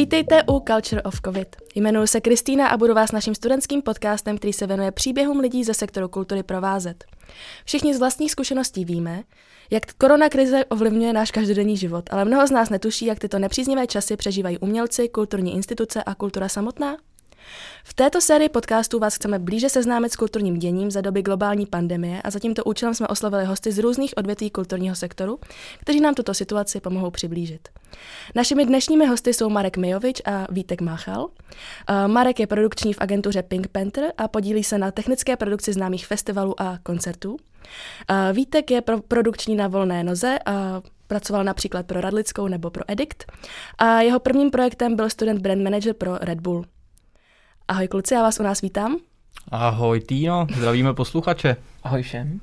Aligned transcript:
Vítejte 0.00 0.42
u 0.42 0.60
Culture 0.60 1.02
of 1.02 1.20
COVID. 1.24 1.56
Jmenuji 1.74 2.06
se 2.06 2.20
Kristýna 2.20 2.68
a 2.68 2.76
budu 2.76 2.94
vás 2.94 3.12
naším 3.12 3.34
studentským 3.34 3.82
podcastem, 3.82 4.38
který 4.38 4.52
se 4.52 4.66
věnuje 4.66 4.90
příběhům 4.90 5.40
lidí 5.40 5.64
ze 5.64 5.74
sektoru 5.74 6.08
kultury 6.08 6.42
provázet. 6.42 7.04
Všichni 7.64 7.94
z 7.94 7.98
vlastních 7.98 8.30
zkušeností 8.30 8.84
víme, 8.84 9.22
jak 9.70 9.92
korona 9.94 10.28
krize 10.28 10.64
ovlivňuje 10.64 11.12
náš 11.12 11.30
každodenní 11.30 11.76
život, 11.76 12.04
ale 12.10 12.24
mnoho 12.24 12.46
z 12.46 12.50
nás 12.50 12.70
netuší, 12.70 13.06
jak 13.06 13.18
tyto 13.18 13.38
nepříznivé 13.38 13.86
časy 13.86 14.16
přežívají 14.16 14.58
umělci, 14.58 15.08
kulturní 15.08 15.54
instituce 15.54 16.02
a 16.04 16.14
kultura 16.14 16.48
samotná. 16.48 16.96
V 17.84 17.94
této 17.94 18.20
sérii 18.20 18.48
podcastů 18.48 18.98
vás 18.98 19.14
chceme 19.14 19.38
blíže 19.38 19.68
seznámit 19.68 20.12
s 20.12 20.16
kulturním 20.16 20.58
děním 20.58 20.90
za 20.90 21.00
doby 21.00 21.22
globální 21.22 21.66
pandemie 21.66 22.22
a 22.22 22.30
za 22.30 22.38
tímto 22.38 22.64
účelem 22.64 22.94
jsme 22.94 23.08
oslovili 23.08 23.44
hosty 23.44 23.72
z 23.72 23.78
různých 23.78 24.14
odvětví 24.16 24.50
kulturního 24.50 24.96
sektoru, 24.96 25.38
kteří 25.80 26.00
nám 26.00 26.14
tuto 26.14 26.34
situaci 26.34 26.80
pomohou 26.80 27.10
přiblížit. 27.10 27.68
Našimi 28.34 28.66
dnešními 28.66 29.06
hosty 29.06 29.34
jsou 29.34 29.50
Marek 29.50 29.76
Mijovič 29.76 30.22
a 30.24 30.46
Vítek 30.50 30.80
Máchal. 30.80 31.28
Marek 32.06 32.40
je 32.40 32.46
produkční 32.46 32.92
v 32.92 33.00
agentuře 33.00 33.42
Pink 33.42 33.68
Panther 33.68 34.12
a 34.18 34.28
podílí 34.28 34.64
se 34.64 34.78
na 34.78 34.90
technické 34.90 35.36
produkci 35.36 35.72
známých 35.72 36.06
festivalů 36.06 36.60
a 36.60 36.78
koncertů. 36.82 37.36
Vítek 38.32 38.70
je 38.70 38.80
pro 38.80 39.00
produkční 39.00 39.56
na 39.56 39.68
volné 39.68 40.04
noze 40.04 40.38
a 40.46 40.82
pracoval 41.06 41.44
například 41.44 41.86
pro 41.86 42.00
Radlickou 42.00 42.48
nebo 42.48 42.70
pro 42.70 42.84
Edict 42.88 43.24
a 43.78 44.00
jeho 44.00 44.20
prvním 44.20 44.50
projektem 44.50 44.96
byl 44.96 45.10
student 45.10 45.40
brand 45.40 45.62
manager 45.62 45.94
pro 45.94 46.18
Red 46.20 46.40
Bull. 46.40 46.64
Ahoj 47.70 47.88
kluci, 47.88 48.14
já 48.14 48.22
vás 48.22 48.40
u 48.40 48.42
nás 48.42 48.60
vítám. 48.60 48.96
Ahoj 49.50 50.00
Týno, 50.00 50.46
zdravíme 50.56 50.94
posluchače. 50.94 51.56
Ahoj 51.82 52.02
všem. 52.02 52.40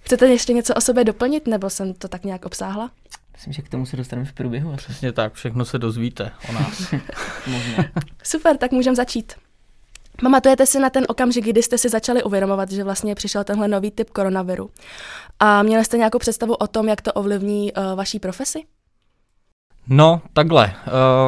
Chcete 0.00 0.26
ještě 0.26 0.52
něco 0.52 0.74
o 0.74 0.80
sobě 0.80 1.04
doplnit, 1.04 1.46
nebo 1.46 1.70
jsem 1.70 1.94
to 1.94 2.08
tak 2.08 2.24
nějak 2.24 2.44
obsáhla? 2.44 2.90
Myslím, 3.32 3.52
že 3.52 3.62
k 3.62 3.68
tomu 3.68 3.86
se 3.86 3.96
dostaneme 3.96 4.28
v 4.28 4.32
průběhu. 4.32 4.72
Asi. 4.72 4.84
Přesně 4.84 5.12
tak, 5.12 5.34
všechno 5.34 5.64
se 5.64 5.78
dozvíte 5.78 6.30
o 6.48 6.52
nás. 6.52 6.94
Super, 8.22 8.56
tak 8.56 8.72
můžeme 8.72 8.96
začít. 8.96 9.32
Pamatujete 10.22 10.66
si 10.66 10.80
na 10.80 10.90
ten 10.90 11.04
okamžik, 11.08 11.44
kdy 11.44 11.62
jste 11.62 11.78
si 11.78 11.88
začali 11.88 12.22
uvědomovat, 12.22 12.70
že 12.70 12.84
vlastně 12.84 13.14
přišel 13.14 13.44
tenhle 13.44 13.68
nový 13.68 13.90
typ 13.90 14.10
koronaviru? 14.10 14.70
A 15.40 15.62
měli 15.62 15.84
jste 15.84 15.96
nějakou 15.96 16.18
představu 16.18 16.54
o 16.54 16.66
tom, 16.66 16.88
jak 16.88 17.00
to 17.00 17.12
ovlivní 17.12 17.72
uh, 17.72 17.84
vaší 17.94 18.18
profesi? 18.18 18.64
No, 19.86 20.22
takhle. 20.32 20.74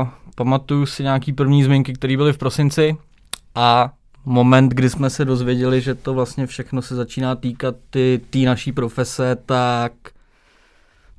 Uh, 0.03 0.09
pamatuju 0.35 0.87
si 0.87 1.03
nějaký 1.03 1.33
první 1.33 1.65
zmínky, 1.65 1.93
které 1.93 2.17
byly 2.17 2.33
v 2.33 2.39
prosinci 2.39 2.97
a 3.55 3.93
moment, 4.25 4.69
kdy 4.69 4.91
jsme 4.91 5.11
se 5.11 5.25
dozvěděli, 5.25 5.81
že 5.81 5.95
to 5.95 6.15
vlastně 6.15 6.47
všechno 6.47 6.83
se 6.83 6.95
začíná 6.95 7.35
týkat 7.37 7.75
ty, 7.91 8.21
tý 8.31 8.45
naší 8.45 8.73
profese, 8.73 9.37
tak 9.47 9.93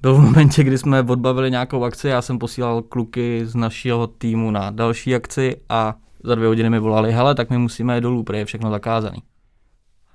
byl 0.02 0.16
v 0.16 0.22
momentě, 0.22 0.64
kdy 0.64 0.78
jsme 0.78 1.02
odbavili 1.02 1.52
nějakou 1.52 1.84
akci, 1.84 2.08
já 2.08 2.22
jsem 2.22 2.40
posílal 2.40 2.82
kluky 2.82 3.46
z 3.46 3.56
našeho 3.56 4.08
týmu 4.08 4.52
na 4.52 4.72
další 4.72 5.16
akci 5.16 5.62
a 5.70 5.96
za 6.24 6.36
dvě 6.36 6.48
hodiny 6.48 6.70
mi 6.70 6.80
volali, 6.80 7.12
hele, 7.12 7.36
tak 7.36 7.50
my 7.50 7.58
musíme 7.58 7.96
jít 7.96 8.02
dolů, 8.02 8.24
protože 8.24 8.40
je 8.40 8.46
všechno 8.46 8.72
zakázaný. 8.72 9.24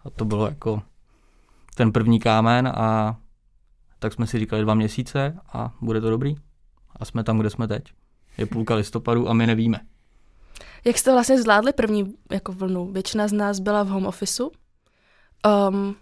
A 0.05 0.11
to 0.11 0.25
bylo 0.25 0.47
jako 0.47 0.83
ten 1.75 1.92
první 1.92 2.20
kámen 2.20 2.69
a 2.69 3.17
tak 3.98 4.12
jsme 4.12 4.27
si 4.27 4.39
říkali 4.39 4.62
dva 4.62 4.75
měsíce 4.75 5.36
a 5.53 5.73
bude 5.80 6.01
to 6.01 6.11
dobrý. 6.11 6.34
A 6.97 7.05
jsme 7.05 7.25
tam, 7.25 7.39
kde 7.39 7.51
jsme 7.51 7.69
teď. 7.69 7.84
Je 8.39 8.47
půlka 8.47 8.75
listopadu 8.75 9.28
a 9.28 9.33
my 9.33 9.47
nevíme. 9.47 9.80
Jak 10.87 10.98
jste 10.98 11.12
vlastně 11.12 11.42
zvládli 11.42 11.73
první 11.73 12.15
jako 12.31 12.53
vlnu? 12.53 12.92
Většina 12.92 13.29
z 13.29 13.33
nás 13.33 13.61
byla 13.61 13.83
v 13.83 13.89
home 13.89 14.06
officeu. 14.06 14.51
Um, 15.69 15.97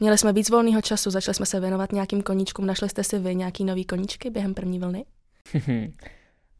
měli 0.00 0.18
jsme 0.18 0.32
víc 0.32 0.50
volného 0.50 0.82
času, 0.82 1.10
začali 1.10 1.34
jsme 1.34 1.46
se 1.46 1.60
věnovat 1.60 1.92
nějakým 1.92 2.22
koníčkům. 2.22 2.66
Našli 2.66 2.88
jste 2.88 3.04
si 3.04 3.18
vy 3.18 3.34
nějaký 3.34 3.64
nový 3.64 3.84
koníčky 3.84 4.30
během 4.30 4.54
první 4.54 4.78
vlny? 4.78 5.04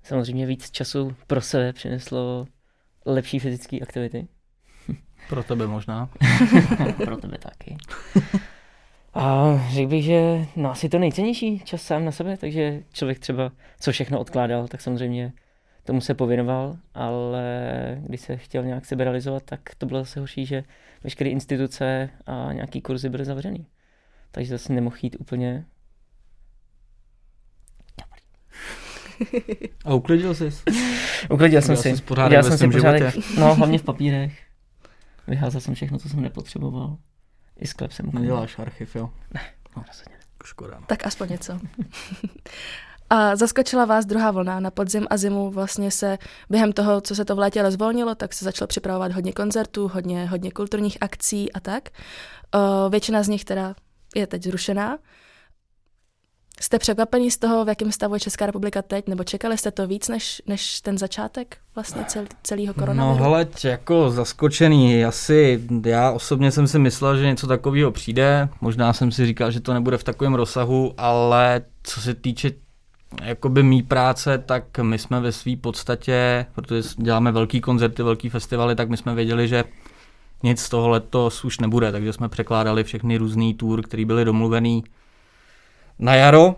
Samozřejmě 0.03 0.47
víc 0.47 0.71
času 0.71 1.17
pro 1.27 1.41
sebe 1.41 1.73
přineslo 1.73 2.47
lepší 3.07 3.39
fyzické 3.39 3.81
aktivity. 3.81 4.29
Pro 5.29 5.43
tebe 5.43 5.67
možná. 5.67 6.11
pro 7.05 7.17
tebe 7.17 7.39
taky. 7.39 7.77
A 9.15 9.55
řekl 9.71 9.89
bych, 9.89 10.05
že 10.05 10.47
no, 10.57 10.71
asi 10.71 10.89
to 10.89 10.99
nejcennější 10.99 11.61
čas 11.61 11.83
sám 11.83 12.05
na 12.05 12.13
sebe, 12.13 12.37
takže 12.37 12.83
člověk 12.93 13.19
třeba, 13.19 13.53
co 13.81 13.93
všechno 13.93 14.21
odkládal, 14.21 14.69
tak 14.69 14.81
samozřejmě 14.81 15.33
tomu 15.89 16.01
se 16.01 16.15
pověnoval, 16.15 16.77
ale 16.95 17.43
když 18.07 18.21
se 18.21 18.37
chtěl 18.37 18.65
nějak 18.65 18.87
seberalizovat, 18.87 19.43
tak 19.43 19.61
to 19.79 19.87
bylo 19.87 20.01
zase 20.01 20.21
horší, 20.21 20.47
že 20.47 20.65
veškeré 21.05 21.31
instituce 21.31 22.11
a 22.27 22.53
nějaký 22.53 22.81
kurzy 22.81 23.09
byly 23.09 23.25
zavřený. 23.25 23.67
Takže 24.31 24.51
zase 24.51 24.73
nemohl 24.73 24.97
jít 25.03 25.17
úplně 25.19 25.65
A 29.85 29.95
uklidil 29.95 30.35
jsi? 30.35 30.51
Uklidil 31.31 31.63
jsem 31.63 31.77
si. 31.77 31.95
Udělal 32.11 32.43
jsem 32.43 32.59
si 32.59 32.69
pořádek, 32.69 33.15
no 33.39 33.55
hlavně 33.55 33.79
v 33.79 33.83
papírech. 33.83 34.43
Vyházel 35.27 35.61
jsem 35.61 35.75
všechno, 35.75 35.99
co 35.99 36.09
jsem 36.09 36.21
nepotřeboval. 36.21 36.97
I 37.57 37.67
sklep 37.67 37.93
jsem 37.93 38.09
uklidil. 38.09 38.31
Neděláš 38.31 38.59
archiv, 38.59 38.97
jo? 38.97 39.11
Ne, 39.35 39.41
no. 39.77 39.85
rozhodně. 39.89 40.17
Škoda. 40.45 40.79
No. 40.81 40.87
Tak 40.87 41.07
aspoň 41.07 41.29
něco. 41.29 41.61
A 43.11 43.37
zaskočila 43.37 43.85
vás 43.85 44.07
druhá 44.07 44.31
vlna. 44.31 44.61
Na 44.61 44.71
podzim 44.71 45.07
a 45.11 45.17
zimu 45.17 45.51
vlastně 45.51 45.91
se 45.91 46.19
během 46.51 46.73
toho, 46.73 47.01
co 47.01 47.15
se 47.15 47.25
to 47.25 47.37
v 47.37 47.39
létě 47.39 47.63
rozvolnilo, 47.63 48.15
tak 48.15 48.35
se 48.35 48.45
začalo 48.45 48.67
připravovat 48.67 49.13
hodně 49.13 49.33
koncertů, 49.33 49.89
hodně, 49.89 50.27
hodně 50.27 50.51
kulturních 50.51 50.99
akcí 51.01 51.53
a 51.53 51.61
tak. 51.61 51.89
O, 52.55 52.91
většina 52.91 53.23
z 53.23 53.29
nich 53.29 53.45
teda 53.45 53.75
je 54.15 54.27
teď 54.27 54.43
zrušená. 54.45 54.99
Jste 56.61 56.79
překvapení 56.79 57.31
z 57.31 57.39
toho, 57.39 57.65
v 57.65 57.69
jakém 57.69 57.93
stavu 57.93 58.15
je 58.15 58.21
Česká 58.21 58.47
republika 58.47 58.83
teď, 58.83 59.09
nebo 59.09 59.25
čekali 59.25 59.59
jste 59.59 59.71
to 59.71 59.87
víc 59.87 60.09
než, 60.09 60.43
než 60.47 60.81
ten 60.81 60.99
začátek 60.99 61.57
vlastně 61.75 62.05
cel, 62.05 62.25
celého 62.43 62.75
koronaviru? 62.75 63.19
No 63.19 63.25
hele, 63.25 63.47
jako 63.65 64.11
zaskočený, 64.11 65.05
asi 65.05 65.63
já 65.87 66.11
osobně 66.11 66.51
jsem 66.51 66.67
si 66.67 66.79
myslel, 66.79 67.17
že 67.17 67.27
něco 67.27 67.47
takového 67.47 67.91
přijde, 67.91 68.49
možná 68.61 68.93
jsem 68.93 69.13
si 69.13 69.27
říkal, 69.27 69.51
že 69.51 69.61
to 69.61 69.75
nebude 69.75 69.99
v 69.99 70.05
takovém 70.05 70.35
rozsahu, 70.35 70.95
ale 70.99 71.63
co 71.83 72.01
se 72.01 72.15
týče 72.15 72.51
jakoby 73.23 73.63
mý 73.63 73.83
práce, 73.83 74.39
tak 74.39 74.79
my 74.79 74.99
jsme 74.99 75.21
ve 75.21 75.33
své 75.33 75.57
podstatě, 75.57 76.47
protože 76.55 76.89
děláme 76.97 77.33
velký 77.33 77.61
koncerty, 77.61 78.03
velký 78.03 78.29
festivaly, 78.29 78.75
tak 78.75 78.89
my 78.89 78.97
jsme 78.97 79.15
věděli, 79.15 79.49
že 79.49 79.65
nic 80.43 80.61
z 80.61 80.69
toho 80.69 80.89
letos 80.89 81.45
už 81.45 81.59
nebude, 81.59 81.93
takže 81.93 82.13
jsme 82.13 82.29
překládali 82.29 82.85
všechny 82.85 83.17
různý 83.17 83.55
tour, 83.55 83.83
které 83.83 84.05
byly 84.05 84.25
domluvený 84.25 84.85
na 85.99 86.15
jaro 86.15 86.57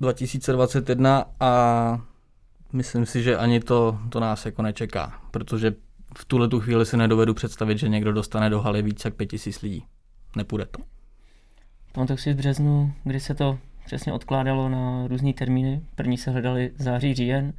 2021 0.00 1.24
a 1.40 2.00
myslím 2.72 3.06
si, 3.06 3.22
že 3.22 3.36
ani 3.36 3.60
to, 3.60 3.98
to 4.08 4.20
nás 4.20 4.46
jako 4.46 4.62
nečeká, 4.62 5.20
protože 5.30 5.74
v 6.18 6.24
tuhle 6.24 6.48
tu 6.48 6.60
chvíli 6.60 6.86
si 6.86 6.96
nedovedu 6.96 7.34
představit, 7.34 7.78
že 7.78 7.88
někdo 7.88 8.12
dostane 8.12 8.50
do 8.50 8.60
haly 8.60 8.82
více 8.82 9.08
jak 9.08 9.14
5000 9.14 9.60
lidí. 9.60 9.84
Nepůjde 10.36 10.66
to. 10.66 10.82
Pamatuju 11.92 12.16
si 12.16 12.32
v 12.32 12.36
březnu, 12.36 12.92
kdy 13.04 13.20
se 13.20 13.34
to 13.34 13.58
přesně 13.86 14.12
odkládalo 14.12 14.68
na 14.68 15.06
různé 15.06 15.32
termíny. 15.32 15.80
První 15.94 16.18
se 16.18 16.30
hledali 16.30 16.70
září, 16.78 17.14
říjen. 17.14 17.52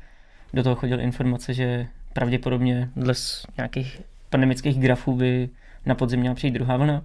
Do 0.53 0.63
toho 0.63 0.75
chodily 0.75 1.03
informace, 1.03 1.53
že 1.53 1.87
pravděpodobně 2.13 2.89
dle 2.95 3.13
nějakých 3.57 4.01
pandemických 4.29 4.79
grafů 4.79 5.15
by 5.15 5.49
na 5.85 5.95
podzim 5.95 6.19
měla 6.19 6.35
přijít 6.35 6.51
druhá 6.51 6.77
vlna. 6.77 7.03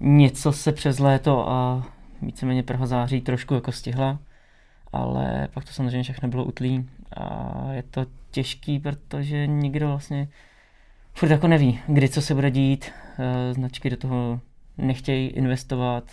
Něco 0.00 0.52
se 0.52 0.72
přes 0.72 0.98
léto 0.98 1.48
a 1.48 1.86
víceméně 2.22 2.62
Praha 2.62 2.86
září 2.86 3.20
trošku 3.20 3.54
jako 3.54 3.72
stihla, 3.72 4.18
ale 4.92 5.48
pak 5.54 5.64
to 5.64 5.72
samozřejmě 5.72 6.02
všechno 6.02 6.28
bylo 6.28 6.44
utlý 6.44 6.88
a 7.16 7.68
je 7.72 7.82
to 7.82 8.06
těžký, 8.30 8.78
protože 8.78 9.46
nikdo 9.46 9.88
vlastně 9.88 10.28
furt 11.14 11.30
jako 11.30 11.48
neví, 11.48 11.80
kdy 11.86 12.08
co 12.08 12.22
se 12.22 12.34
bude 12.34 12.50
dít, 12.50 12.90
eh, 13.18 13.54
značky 13.54 13.90
do 13.90 13.96
toho 13.96 14.40
nechtějí 14.78 15.28
investovat, 15.28 16.04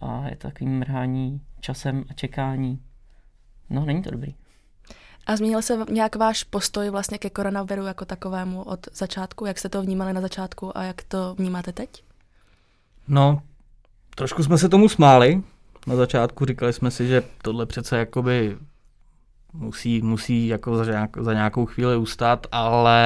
a 0.00 0.28
je 0.28 0.36
to 0.36 0.48
takový 0.48 0.70
mrhání 0.70 1.40
časem 1.60 2.04
a 2.10 2.12
čekání. 2.12 2.82
No, 3.70 3.84
není 3.84 4.02
to 4.02 4.10
dobrý. 4.10 4.34
A 5.26 5.36
změnil 5.36 5.62
se 5.62 5.78
nějak 5.90 6.16
váš 6.16 6.44
postoj 6.44 6.90
vlastně 6.90 7.18
ke 7.18 7.30
koronaviru 7.30 7.86
jako 7.86 8.04
takovému 8.04 8.62
od 8.62 8.86
začátku? 8.92 9.46
Jak 9.46 9.58
jste 9.58 9.68
to 9.68 9.82
vnímali 9.82 10.12
na 10.12 10.20
začátku 10.20 10.78
a 10.78 10.82
jak 10.82 11.02
to 11.02 11.34
vnímáte 11.34 11.72
teď? 11.72 12.04
No, 13.08 13.42
trošku 14.14 14.42
jsme 14.42 14.58
se 14.58 14.68
tomu 14.68 14.88
smáli. 14.88 15.42
Na 15.86 15.96
začátku 15.96 16.44
říkali 16.44 16.72
jsme 16.72 16.90
si, 16.90 17.08
že 17.08 17.22
tohle 17.42 17.66
přece 17.66 17.98
jakoby 17.98 18.56
musí, 19.52 20.02
musí 20.02 20.46
jako 20.46 20.76
za, 20.76 20.84
nějak, 20.84 21.16
za 21.20 21.32
nějakou 21.32 21.66
chvíli 21.66 21.96
ustát, 21.96 22.46
ale 22.52 23.02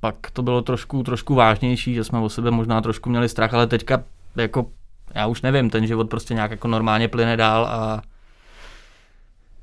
pak 0.00 0.30
to 0.30 0.42
bylo 0.42 0.62
trošku, 0.62 1.02
trošku 1.02 1.34
vážnější, 1.34 1.94
že 1.94 2.04
jsme 2.04 2.18
o 2.18 2.28
sebe 2.28 2.50
možná 2.50 2.80
trošku 2.80 3.10
měli 3.10 3.28
strach, 3.28 3.54
ale 3.54 3.66
teďka 3.66 4.04
jako 4.36 4.70
já 5.14 5.26
už 5.26 5.42
nevím, 5.42 5.70
ten 5.70 5.86
život 5.86 6.10
prostě 6.10 6.34
nějak 6.34 6.50
jako 6.50 6.68
normálně 6.68 7.08
plyne 7.08 7.36
dál 7.36 7.66
a 7.66 8.02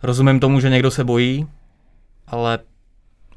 rozumím 0.04 0.40
tomu, 0.40 0.60
že 0.60 0.70
někdo 0.70 0.92
se 0.92 1.04
bojí, 1.04 1.48
ale 2.28 2.60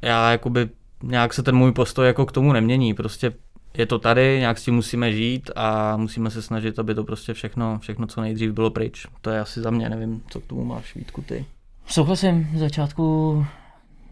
já 0.02 0.30
jakoby 0.30 0.68
nějak 1.02 1.34
se 1.34 1.42
ten 1.42 1.56
můj 1.56 1.72
postoj 1.72 2.06
jako 2.06 2.26
k 2.26 2.32
tomu 2.32 2.52
nemění, 2.52 2.94
prostě 2.94 3.32
je 3.74 3.86
to 3.86 3.98
tady, 3.98 4.38
nějak 4.38 4.58
s 4.58 4.64
tím 4.64 4.74
musíme 4.74 5.12
žít 5.12 5.50
a 5.56 5.96
musíme 5.96 6.30
se 6.30 6.42
snažit, 6.42 6.78
aby 6.78 6.94
to 6.94 7.04
prostě 7.04 7.34
všechno, 7.34 7.78
všechno 7.78 8.06
co 8.06 8.20
nejdřív 8.20 8.52
bylo 8.52 8.70
pryč. 8.70 9.06
To 9.20 9.30
je 9.30 9.40
asi 9.40 9.60
za 9.60 9.70
mě, 9.70 9.88
nevím, 9.88 10.22
co 10.28 10.40
k 10.40 10.46
tomu 10.46 10.64
máš, 10.64 10.94
Vítku, 10.94 11.22
ty. 11.22 11.44
Souhlasím, 11.86 12.48
v 12.54 12.58
začátku 12.58 13.46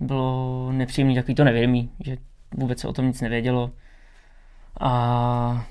bylo 0.00 0.68
nepříjemný 0.72 1.14
takový 1.14 1.34
to 1.34 1.44
nevědomí, 1.44 1.90
že 2.04 2.16
vůbec 2.54 2.80
se 2.80 2.88
o 2.88 2.92
tom 2.92 3.06
nic 3.06 3.20
nevědělo. 3.20 3.70
A 4.80 5.66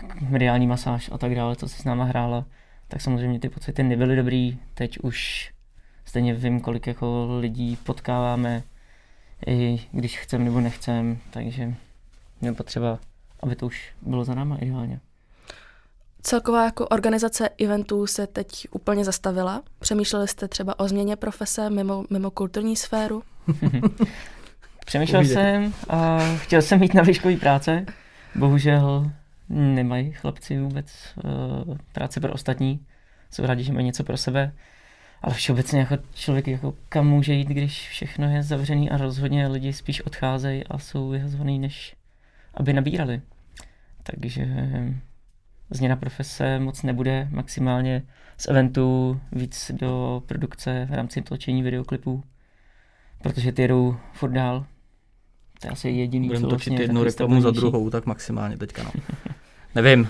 tak 0.00 0.20
mediální 0.20 0.66
masáž 0.66 1.10
a 1.12 1.18
tak 1.18 1.34
dále, 1.34 1.56
co 1.56 1.68
se 1.68 1.82
s 1.82 1.84
náma 1.84 2.04
hrála, 2.04 2.44
tak 2.88 3.00
samozřejmě 3.00 3.40
ty 3.40 3.48
pocity 3.48 3.82
nebyly 3.82 4.16
dobrý. 4.16 4.58
Teď 4.74 4.98
už 4.98 5.50
stejně 6.04 6.34
vím, 6.34 6.60
kolik 6.60 6.86
jako 6.86 7.36
lidí 7.40 7.76
potkáváme, 7.76 8.62
i 9.46 9.80
když 9.92 10.18
chcem 10.18 10.44
nebo 10.44 10.60
nechcem, 10.60 11.18
takže 11.30 11.74
je 12.42 12.52
potřeba, 12.52 12.98
aby 13.40 13.56
to 13.56 13.66
už 13.66 13.92
bylo 14.02 14.24
za 14.24 14.34
náma 14.34 14.56
ideálně. 14.56 15.00
Celková 16.22 16.64
jako 16.64 16.86
organizace 16.88 17.48
eventů 17.48 18.06
se 18.06 18.26
teď 18.26 18.48
úplně 18.70 19.04
zastavila. 19.04 19.62
Přemýšleli 19.78 20.28
jste 20.28 20.48
třeba 20.48 20.78
o 20.78 20.88
změně 20.88 21.16
profese 21.16 21.70
mimo, 21.70 22.04
mimo 22.10 22.30
kulturní 22.30 22.76
sféru? 22.76 23.22
Přemýšlel 24.86 25.20
Uvidě. 25.20 25.34
jsem 25.34 25.74
a 25.88 26.18
chtěl 26.36 26.62
jsem 26.62 26.80
mít 26.80 26.94
na 26.94 27.02
výškový 27.02 27.36
práce. 27.36 27.86
Bohužel 28.34 29.10
nemají 29.48 30.12
chlapci 30.12 30.60
vůbec 30.60 31.14
uh, 31.24 31.76
práce 31.92 32.20
pro 32.20 32.32
ostatní. 32.32 32.86
Jsou 33.30 33.46
rádi, 33.46 33.64
že 33.64 33.72
mají 33.72 33.86
něco 33.86 34.04
pro 34.04 34.16
sebe. 34.16 34.52
Ale 35.22 35.34
všeobecně 35.34 35.80
jako 35.80 35.98
člověk 36.14 36.46
jako 36.46 36.74
kam 36.88 37.08
může 37.08 37.34
jít, 37.34 37.48
když 37.48 37.88
všechno 37.88 38.28
je 38.28 38.42
zavřený 38.42 38.90
a 38.90 38.96
rozhodně 38.96 39.48
lidi 39.48 39.72
spíš 39.72 40.00
odcházejí 40.00 40.64
a 40.64 40.78
jsou 40.78 41.08
vyhazovaný, 41.08 41.58
než 41.58 41.96
aby 42.54 42.72
nabírali. 42.72 43.22
Takže 44.02 44.46
změna 45.70 45.96
profese 45.96 46.58
moc 46.58 46.82
nebude, 46.82 47.28
maximálně 47.30 48.02
z 48.36 48.48
eventu 48.48 49.20
víc 49.32 49.70
do 49.74 50.22
produkce 50.26 50.86
v 50.90 50.94
rámci 50.94 51.22
točení 51.22 51.62
videoklipů, 51.62 52.24
protože 53.22 53.52
ty 53.52 53.62
jedou 53.62 53.96
furt 54.12 54.30
dál. 54.32 54.66
To 55.64 55.68
je 55.68 55.72
asi 55.72 55.88
jediný, 55.88 56.26
Budeme 56.26 56.48
točit 56.48 56.70
vlastně 56.70 56.80
jednu 56.80 57.04
reklamu 57.04 57.40
za 57.40 57.50
druhou, 57.50 57.90
tak 57.90 58.06
maximálně 58.06 58.56
teďka 58.56 58.82
no. 58.82 58.90
Nevím, 59.74 60.00
uh, 60.00 60.06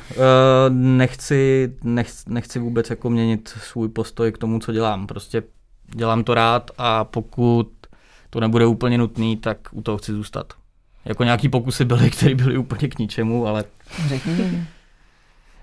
nechci, 0.68 1.72
nechci, 1.82 2.24
nechci 2.28 2.58
vůbec 2.58 2.90
jako 2.90 3.10
měnit 3.10 3.48
svůj 3.48 3.88
postoj 3.88 4.32
k 4.32 4.38
tomu, 4.38 4.58
co 4.58 4.72
dělám. 4.72 5.06
Prostě 5.06 5.42
dělám 5.94 6.24
to 6.24 6.34
rád 6.34 6.70
a 6.78 7.04
pokud 7.04 7.68
to 8.30 8.40
nebude 8.40 8.66
úplně 8.66 8.98
nutný, 8.98 9.36
tak 9.36 9.58
u 9.72 9.82
toho 9.82 9.98
chci 9.98 10.12
zůstat. 10.12 10.52
Jako 11.04 11.24
nějaký 11.24 11.48
pokusy 11.48 11.84
byly, 11.84 12.10
které 12.16 12.34
byly 12.34 12.58
úplně 12.58 12.88
k 12.88 12.98
ničemu, 12.98 13.46
ale... 13.46 13.64
Řekni. 14.06 14.66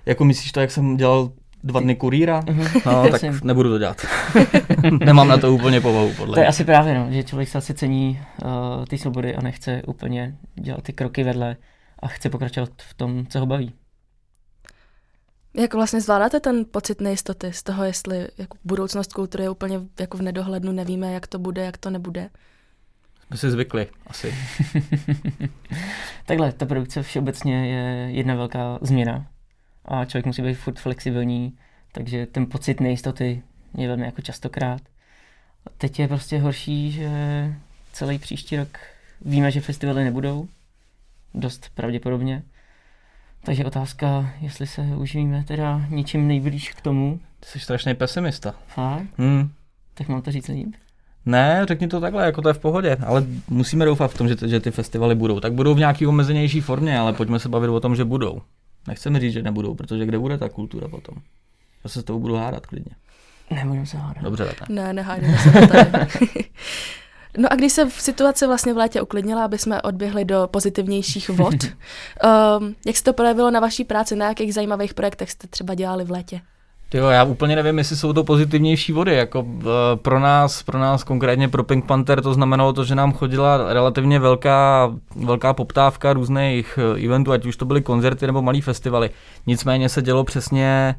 Jako 0.06 0.26
myslíš 0.26 0.52
to, 0.52 0.60
jak 0.60 0.72
jsem 0.72 0.98
dělal 0.98 1.32
dva 1.64 1.80
dny 1.80 1.96
kurýra? 1.96 2.42
Uh-huh. 2.42 2.82
No, 2.86 3.10
tak 3.20 3.44
nebudu 3.44 3.70
to 3.70 3.80
dělat. 3.80 4.06
Nemám 5.06 5.28
na 5.28 5.38
to 5.38 5.54
úplně 5.54 5.82
povahu, 5.82 6.14
podle 6.18 6.34
To 6.34 6.40
je 6.40 6.48
asi 6.48 6.66
právě, 6.66 6.96
no, 6.96 7.08
že 7.10 7.24
člověk 7.24 7.50
se 7.50 7.58
asi 7.58 7.74
cení 7.74 8.22
uh, 8.44 8.86
ty 8.86 8.98
svobody 8.98 9.36
a 9.36 9.42
nechce 9.42 9.82
úplně 9.88 10.36
dělat 10.56 10.84
ty 10.84 10.94
kroky 10.94 11.24
vedle 11.24 11.56
a 12.00 12.08
chce 12.08 12.30
pokračovat 12.30 12.70
v 12.78 12.94
tom, 12.94 13.26
co 13.26 13.40
ho 13.40 13.46
baví. 13.46 13.74
Jak 15.58 15.74
vlastně 15.74 16.02
zvládáte 16.02 16.40
ten 16.40 16.66
pocit 16.72 17.02
nejistoty 17.02 17.54
z 17.54 17.64
toho, 17.64 17.84
jestli 17.84 18.28
jako 18.38 18.58
budoucnost 18.64 19.14
kultury 19.14 19.44
je 19.44 19.50
úplně 19.50 19.80
jako 20.00 20.18
v 20.18 20.22
nedohlednu, 20.22 20.72
nevíme, 20.72 21.14
jak 21.14 21.28
to 21.28 21.40
bude, 21.40 21.66
jak 21.66 21.78
to 21.78 21.90
nebude? 21.90 22.30
Jsme 23.28 23.38
si 23.38 23.52
zvykli, 23.52 23.88
asi. 24.08 24.36
Takhle, 26.26 26.52
ta 26.52 26.66
produkce 26.66 27.04
všeobecně 27.04 27.68
je 27.68 28.12
jedna 28.12 28.36
velká 28.36 28.80
změna 28.82 29.31
a 29.86 30.06
člověk 30.06 30.26
musí 30.26 30.42
být 30.42 30.54
furt 30.54 30.80
flexibilní, 30.80 31.58
takže 31.92 32.26
ten 32.26 32.46
pocit 32.46 32.80
nejistoty 32.80 33.44
je 33.78 33.88
velmi 33.88 34.06
jako 34.06 34.22
častokrát. 34.22 34.82
Teď 35.78 36.00
je 36.00 36.08
prostě 36.08 36.40
horší, 36.40 36.92
že 36.92 37.10
celý 37.94 38.20
příští 38.20 38.58
rok 38.58 38.80
víme, 39.26 39.52
že 39.52 39.62
festivaly 39.62 40.04
nebudou, 40.04 40.48
dost 41.34 41.70
pravděpodobně. 41.76 42.44
Takže 43.44 43.66
otázka, 43.66 44.34
jestli 44.42 44.68
se 44.68 44.82
užijeme 44.82 45.44
teda 45.44 45.86
něčím 45.90 46.28
nejblíž 46.28 46.72
k 46.72 46.82
tomu. 46.82 47.20
Ty 47.40 47.48
jsi 47.48 47.60
strašný 47.60 47.94
pesimista. 47.94 48.56
Fakt? 48.68 49.08
Hmm. 49.18 49.52
Tak 49.94 50.08
mám 50.08 50.22
to 50.22 50.32
říct 50.32 50.48
líp? 50.48 50.76
Ne, 51.26 51.66
řekni 51.68 51.88
to 51.88 52.00
takhle, 52.00 52.26
jako 52.26 52.42
to 52.42 52.48
je 52.48 52.54
v 52.54 52.60
pohodě, 52.60 52.98
ale 53.06 53.26
musíme 53.50 53.86
doufat 53.86 54.12
v 54.12 54.18
tom, 54.18 54.28
že, 54.28 54.36
ty, 54.36 54.50
že 54.50 54.60
ty 54.60 54.72
festivaly 54.72 55.16
budou. 55.16 55.40
Tak 55.40 55.54
budou 55.54 55.74
v 55.74 55.80
nějaký 55.80 56.08
omezenější 56.08 56.62
formě, 56.62 57.00
ale 57.00 57.14
pojďme 57.14 57.40
se 57.40 57.50
bavit 57.50 57.70
o 57.70 57.80
tom, 57.80 57.96
že 57.96 58.06
budou. 58.06 58.42
Nechceme 58.88 59.20
říct, 59.20 59.34
že 59.34 59.44
nebudou, 59.44 59.76
protože 59.76 60.06
kde 60.06 60.20
bude 60.20 60.38
ta 60.38 60.50
kultura 60.50 60.88
potom? 60.88 61.16
Já 61.84 61.90
se 61.90 62.02
s 62.02 62.04
tou 62.04 62.20
budu 62.20 62.36
hádat 62.36 62.66
klidně. 62.66 62.96
Nebudeme 63.52 63.86
se 63.86 63.98
hádat. 63.98 64.24
Dobře, 64.24 64.46
tak 64.46 64.70
ne. 64.70 64.76
Ne, 64.76 64.94
nehádíme 64.94 65.38
se 65.38 65.52
tady. 65.68 66.08
No 67.38 67.54
a 67.54 67.56
když 67.56 67.74
se 67.74 67.90
v 67.90 68.02
situace 68.02 68.48
vlastně 68.48 68.74
v 68.74 68.78
létě 68.78 69.02
uklidnila, 69.02 69.46
aby 69.46 69.58
jsme 69.58 69.82
odběhli 69.82 70.26
do 70.26 70.48
pozitivnějších 70.52 71.30
vod, 71.30 71.54
um, 71.64 72.76
jak 72.86 72.98
se 72.98 73.04
to 73.04 73.14
projevilo 73.14 73.52
na 73.52 73.60
vaší 73.60 73.84
práci, 73.84 74.16
na 74.16 74.28
jakých 74.28 74.54
zajímavých 74.54 74.94
projektech 74.94 75.32
jste 75.32 75.48
třeba 75.48 75.76
dělali 75.76 76.04
v 76.04 76.12
létě? 76.12 76.42
Jo, 76.94 77.08
já 77.08 77.24
úplně 77.24 77.56
nevím, 77.56 77.78
jestli 77.78 77.96
jsou 77.96 78.14
to 78.14 78.24
pozitivnější 78.24 78.92
vody. 78.94 79.16
Jako 79.16 79.46
pro 79.96 80.20
nás, 80.20 80.64
pro 80.64 80.80
nás 80.80 81.04
konkrétně 81.04 81.48
pro 81.48 81.64
Pink 81.64 81.86
Panther 81.86 82.22
to 82.22 82.34
znamenalo 82.34 82.74
to, 82.74 82.84
že 82.84 82.96
nám 82.96 83.14
chodila 83.14 83.74
relativně 83.74 84.20
velká, 84.20 84.94
velká 85.16 85.54
poptávka 85.54 86.14
různých 86.14 86.80
eh, 86.82 87.06
eventů, 87.06 87.32
ať 87.32 87.46
už 87.46 87.56
to 87.56 87.66
byly 87.66 87.82
koncerty 87.82 88.28
nebo 88.28 88.42
malý 88.42 88.62
festivaly. 88.62 89.10
Nicméně 89.48 89.90
se 89.90 90.02
dělo 90.02 90.24
přesně 90.24 90.96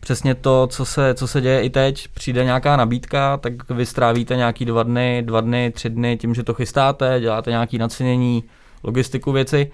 přesně 0.00 0.34
to, 0.34 0.66
co 0.66 0.84
se, 0.84 1.14
co 1.14 1.26
se 1.26 1.40
děje 1.40 1.62
i 1.62 1.70
teď. 1.70 2.08
Přijde 2.08 2.44
nějaká 2.44 2.76
nabídka, 2.76 3.36
tak 3.36 3.70
vy 3.70 3.86
strávíte 3.86 4.36
nějaký 4.36 4.64
dva 4.64 4.82
dny, 4.82 5.22
dva 5.26 5.40
dny, 5.40 5.70
tři 5.70 5.90
dny 5.90 6.16
tím, 6.16 6.34
že 6.34 6.42
to 6.42 6.54
chystáte, 6.54 7.20
děláte 7.20 7.50
nějaký 7.50 7.78
nacenění, 7.78 8.44
logistiku 8.82 9.32
věci. 9.32 9.72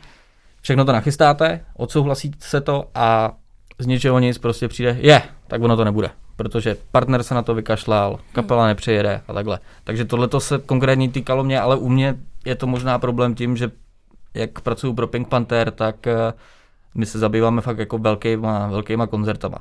Všechno 0.60 0.84
to 0.84 0.92
nachystáte, 0.92 1.60
odsouhlasíte 1.76 2.36
se 2.40 2.60
to 2.60 2.84
a 2.94 3.32
z 3.78 3.86
ničeho 3.86 4.18
nic 4.18 4.38
prostě 4.38 4.68
přijde, 4.68 4.96
je, 5.00 5.22
tak 5.46 5.62
ono 5.62 5.76
to 5.76 5.84
nebude, 5.84 6.10
protože 6.36 6.76
partner 6.92 7.22
se 7.22 7.34
na 7.34 7.42
to 7.42 7.54
vykašlal, 7.54 8.20
kapela 8.32 8.66
nepřijede 8.66 9.20
a 9.28 9.32
takhle. 9.32 9.58
Takže 9.84 10.04
tohle 10.04 10.28
to 10.28 10.40
se 10.40 10.58
konkrétně 10.58 11.08
týkalo 11.08 11.44
mě, 11.44 11.60
ale 11.60 11.76
u 11.76 11.88
mě 11.88 12.16
je 12.44 12.54
to 12.54 12.66
možná 12.66 12.98
problém 12.98 13.34
tím, 13.34 13.56
že 13.56 13.70
jak 14.34 14.60
pracuji 14.60 14.94
pro 14.94 15.06
Pink 15.06 15.28
Panther, 15.28 15.70
tak 15.70 16.06
eh, 16.06 16.32
my 16.94 17.06
se 17.06 17.18
zabýváme 17.18 17.60
fakt 17.60 17.78
jako 17.78 17.98
velkýma, 17.98 18.66
velkýma 18.66 19.06
koncertama. 19.06 19.58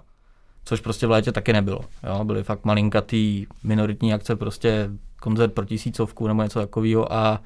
Což 0.65 0.81
prostě 0.81 1.07
v 1.07 1.11
létě 1.11 1.31
taky 1.31 1.53
nebylo. 1.53 1.79
Jo? 2.03 2.23
Byly 2.23 2.43
fakt 2.43 2.65
malinkatý 2.65 3.45
minoritní 3.63 4.13
akce, 4.13 4.35
prostě 4.35 4.89
koncert 5.21 5.53
pro 5.53 5.65
tisícovku 5.65 6.27
nebo 6.27 6.43
něco 6.43 6.59
takového 6.59 7.13
a 7.13 7.41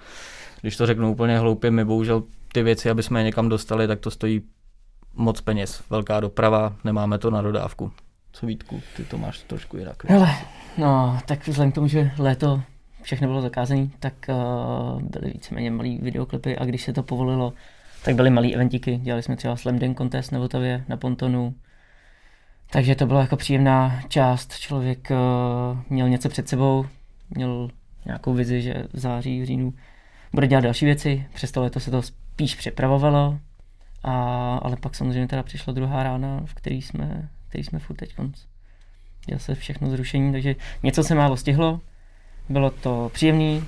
když 0.61 0.77
to 0.77 0.85
řeknu 0.85 1.11
úplně 1.11 1.39
hloupě, 1.39 1.71
my 1.71 1.85
bohužel 1.85 2.23
ty 2.53 2.63
věci, 2.63 2.89
aby 2.89 3.03
jsme 3.03 3.19
je 3.19 3.23
někam 3.23 3.49
dostali, 3.49 3.87
tak 3.87 3.99
to 3.99 4.11
stojí 4.11 4.41
moc 5.13 5.41
peněz. 5.41 5.83
Velká 5.89 6.19
doprava, 6.19 6.75
nemáme 6.83 7.17
to 7.17 7.31
na 7.31 7.41
dodávku. 7.41 7.91
Co 8.31 8.45
Vítku, 8.45 8.81
ty 8.97 9.03
to 9.03 9.17
máš 9.17 9.39
trošku 9.39 9.77
jinak. 9.77 10.03
Hele, 10.09 10.29
no, 10.77 11.19
tak 11.25 11.47
vzhledem 11.47 11.71
k 11.71 11.75
tomu, 11.75 11.87
že 11.87 12.11
léto 12.17 12.61
všechno 13.01 13.27
bylo 13.27 13.41
zakázané, 13.41 13.87
tak 13.99 14.13
uh, 14.29 15.01
byly 15.01 15.31
víceméně 15.31 15.71
malý 15.71 15.99
videoklipy 16.01 16.57
a 16.57 16.65
když 16.65 16.83
se 16.83 16.93
to 16.93 17.03
povolilo, 17.03 17.53
tak 18.05 18.15
byly 18.15 18.29
malý 18.29 18.55
eventíky. 18.55 18.97
Dělali 18.97 19.23
jsme 19.23 19.35
třeba 19.35 19.55
Slam 19.55 19.79
Dunk 19.79 19.97
Contest 19.97 20.31
na 20.31 20.39
Vltavě, 20.39 20.83
na 20.87 20.97
Pontonu. 20.97 21.55
Takže 22.69 22.95
to 22.95 23.05
byla 23.05 23.21
jako 23.21 23.37
příjemná 23.37 24.01
část. 24.07 24.59
Člověk 24.59 25.11
uh, 25.11 25.79
měl 25.89 26.09
něco 26.09 26.29
před 26.29 26.47
sebou, 26.47 26.85
měl 27.29 27.69
nějakou 28.05 28.33
vizi, 28.33 28.61
že 28.61 28.73
v 28.93 28.99
září, 28.99 29.41
v 29.41 29.45
říjnu 29.45 29.73
bude 30.33 30.47
dělat 30.47 30.61
další 30.61 30.85
věci. 30.85 31.25
Přes 31.33 31.51
to 31.51 31.61
leto 31.61 31.79
se 31.79 31.91
to 31.91 32.01
spíš 32.01 32.55
připravovalo, 32.55 33.39
a, 34.03 34.55
ale 34.57 34.77
pak 34.77 34.95
samozřejmě 34.95 35.27
teda 35.27 35.43
přišla 35.43 35.73
druhá 35.73 36.03
rána, 36.03 36.41
v 36.45 36.53
který 36.53 36.81
jsme, 36.81 37.29
který 37.49 37.63
jsme 37.63 37.79
furt 37.79 37.95
teď 37.95 38.15
konc. 38.15 38.39
Dělal 39.25 39.39
se 39.39 39.55
všechno 39.55 39.89
zrušení, 39.89 40.31
takže 40.31 40.55
něco 40.83 41.03
se 41.03 41.15
málo 41.15 41.37
stihlo. 41.37 41.81
Bylo 42.49 42.69
to 42.69 43.11
příjemný, 43.13 43.63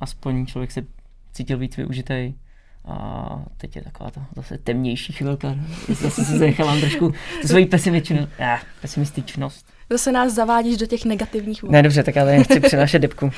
aspoň 0.00 0.46
člověk 0.46 0.72
se 0.72 0.86
cítil 1.32 1.58
víc 1.58 1.76
využitej. 1.76 2.34
A 2.84 3.44
teď 3.56 3.76
je 3.76 3.82
taková 3.82 4.10
ta 4.10 4.26
zase 4.36 4.58
temnější 4.58 5.12
chvilka. 5.12 5.54
Zase 5.88 6.24
si 6.24 6.38
zanechala 6.38 6.80
trošku 6.80 7.12
svoji 7.46 7.66
pesimičnost. 7.66 8.28
Ah, 8.40 8.60
pesimističnost. 8.80 9.73
Zase 9.90 10.12
nás 10.12 10.32
zavádíš 10.32 10.76
do 10.76 10.86
těch 10.86 11.04
negativních 11.04 11.62
vůd. 11.62 11.70
Ne, 11.70 11.82
dobře, 11.82 12.02
tak 12.02 12.16
já 12.16 12.24
nechci 12.24 12.60
přenášet 12.60 12.98
depku. 12.98 13.30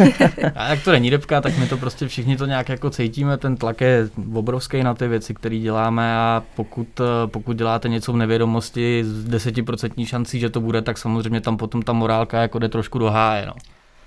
a 0.54 0.68
jak 0.68 0.84
to 0.84 0.92
není 0.92 1.10
depka, 1.10 1.40
tak 1.40 1.58
my 1.58 1.66
to 1.66 1.76
prostě 1.76 2.08
všichni 2.08 2.36
to 2.36 2.46
nějak 2.46 2.68
jako 2.68 2.90
cítíme, 2.90 3.36
ten 3.36 3.56
tlak 3.56 3.80
je 3.80 4.08
obrovský 4.34 4.82
na 4.82 4.94
ty 4.94 5.08
věci, 5.08 5.34
které 5.34 5.58
děláme 5.58 6.16
a 6.16 6.42
pokud, 6.56 7.00
pokud 7.26 7.56
děláte 7.56 7.88
něco 7.88 8.12
v 8.12 8.16
nevědomosti 8.16 9.04
s 9.04 9.24
desetiprocentní 9.24 10.06
šancí, 10.06 10.40
že 10.40 10.50
to 10.50 10.60
bude, 10.60 10.82
tak 10.82 10.98
samozřejmě 10.98 11.40
tam 11.40 11.56
potom 11.56 11.82
ta 11.82 11.92
morálka 11.92 12.42
jako 12.42 12.58
jde 12.58 12.68
trošku 12.68 12.98
do 12.98 13.10
háje. 13.10 13.46
No. 13.46 13.52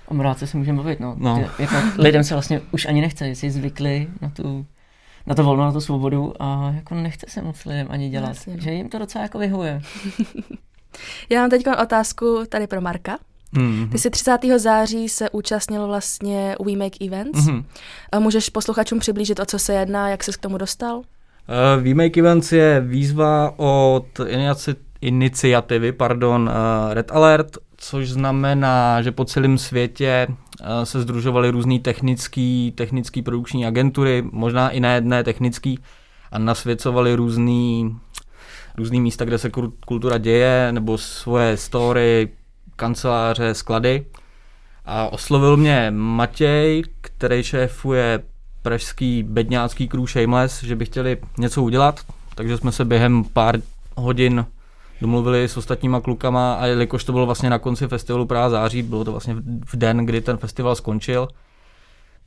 O 0.06 0.14
morálce 0.14 0.46
se 0.46 0.56
můžeme 0.56 0.76
bavit, 0.76 1.00
no. 1.00 1.14
no. 1.18 1.44
Ty, 1.56 1.62
jako, 1.62 1.74
lidem 1.98 2.24
se 2.24 2.34
vlastně 2.34 2.60
už 2.70 2.86
ani 2.86 3.00
nechce, 3.00 3.28
jestli 3.28 3.50
zvykli 3.50 4.08
na 4.20 4.28
tu 4.28 4.66
na 5.26 5.34
to 5.34 5.44
volno, 5.44 5.64
na 5.64 5.72
tu 5.72 5.80
svobodu 5.80 6.34
a 6.42 6.72
jako 6.76 6.94
nechce 6.94 7.26
se 7.28 7.42
moc 7.42 7.64
lidem 7.64 7.86
ani 7.90 8.10
dělat, 8.10 8.28
Jasně. 8.28 8.60
že 8.60 8.70
jim 8.70 8.88
to 8.88 8.98
docela 8.98 9.22
jako 9.22 9.38
vyhovuje. 9.38 9.80
Já 11.30 11.40
mám 11.40 11.50
teď 11.50 11.62
otázku 11.82 12.44
tady 12.48 12.66
pro 12.66 12.80
Marka. 12.80 13.18
Mm-hmm. 13.54 13.88
Ty 13.88 13.98
si 13.98 14.10
30. 14.10 14.38
září 14.56 15.08
se 15.08 15.30
účastnil 15.30 15.86
vlastně 15.86 16.56
u 16.58 16.64
We 16.64 16.72
Make 16.72 17.06
Events. 17.06 17.38
Mm-hmm. 17.38 17.64
Můžeš 18.18 18.50
posluchačům 18.50 18.98
přiblížit, 18.98 19.40
o 19.40 19.46
co 19.46 19.58
se 19.58 19.74
jedná, 19.74 20.08
jak 20.08 20.24
jsi 20.24 20.32
k 20.32 20.36
tomu 20.36 20.58
dostal? 20.58 20.96
Uh, 20.96 21.82
We 21.82 21.94
Make 21.94 22.20
Events 22.20 22.52
je 22.52 22.80
výzva 22.80 23.54
od 23.56 24.06
iniciativy 25.00 25.92
pardon, 25.92 26.42
uh, 26.42 26.94
Red 26.94 27.10
Alert, 27.10 27.58
což 27.76 28.10
znamená, 28.10 29.02
že 29.02 29.12
po 29.12 29.24
celém 29.24 29.58
světě 29.58 30.26
uh, 30.28 30.36
se 30.84 31.00
združovaly 31.00 31.50
různé 31.50 31.78
technické 31.78 32.70
technický 32.74 33.22
produkční 33.22 33.66
agentury, 33.66 34.24
možná 34.32 34.70
i 34.70 34.80
ne 34.80 34.94
jedné 34.94 35.24
technický, 35.24 35.78
a 36.32 36.38
nasvěcovali 36.38 37.14
různý, 37.14 37.96
různý 38.76 39.00
místa, 39.00 39.24
kde 39.24 39.38
se 39.38 39.50
kultura 39.86 40.18
děje, 40.18 40.72
nebo 40.72 40.98
svoje 40.98 41.56
story, 41.56 42.28
kanceláře, 42.76 43.54
sklady. 43.54 44.06
A 44.84 45.12
oslovil 45.12 45.56
mě 45.56 45.90
Matěj, 45.90 46.84
který 47.00 47.42
šéfuje 47.42 48.22
pražský 48.62 49.22
bedňácký 49.22 49.88
crew 49.88 50.06
Shameless, 50.06 50.62
že 50.62 50.76
by 50.76 50.84
chtěli 50.84 51.16
něco 51.38 51.62
udělat, 51.62 52.00
takže 52.34 52.58
jsme 52.58 52.72
se 52.72 52.84
během 52.84 53.24
pár 53.24 53.58
hodin 53.96 54.46
domluvili 55.00 55.48
s 55.48 55.56
ostatníma 55.56 56.00
klukama 56.00 56.54
a 56.54 56.66
jelikož 56.66 57.04
to 57.04 57.12
bylo 57.12 57.26
vlastně 57.26 57.50
na 57.50 57.58
konci 57.58 57.88
festivalu 57.88 58.26
Praha 58.26 58.50
září, 58.50 58.82
bylo 58.82 59.04
to 59.04 59.10
vlastně 59.10 59.34
v 59.44 59.76
den, 59.76 60.06
kdy 60.06 60.20
ten 60.20 60.36
festival 60.36 60.74
skončil, 60.74 61.28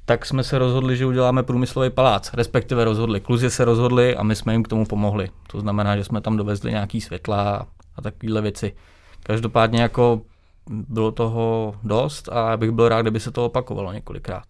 tak 0.06 0.26
jsme 0.26 0.44
se 0.44 0.58
rozhodli, 0.58 0.98
že 0.98 1.06
uděláme 1.06 1.44
průmyslový 1.44 1.90
palác, 1.90 2.34
respektive 2.34 2.86
rozhodli. 2.86 3.22
Kluzi 3.22 3.50
se 3.50 3.66
rozhodli 3.66 4.16
a 4.16 4.24
my 4.24 4.36
jsme 4.36 4.54
jim 4.54 4.64
k 4.64 4.68
tomu 4.68 4.86
pomohli. 4.86 5.30
To 5.52 5.60
znamená, 5.60 5.98
že 5.98 6.04
jsme 6.04 6.22
tam 6.22 6.38
dovezli 6.38 6.72
nějaký 6.72 7.02
světla 7.02 7.68
a 7.96 8.02
takovéhle 8.02 8.42
věci. 8.42 8.76
Každopádně 9.24 9.82
jako 9.82 10.22
bylo 10.70 11.12
toho 11.12 11.76
dost 11.84 12.30
a 12.32 12.50
já 12.50 12.58
bych 12.58 12.72
byl 12.72 12.90
rád, 12.90 13.02
kdyby 13.02 13.20
se 13.20 13.32
to 13.32 13.46
opakovalo 13.46 13.94
několikrát. 13.94 14.46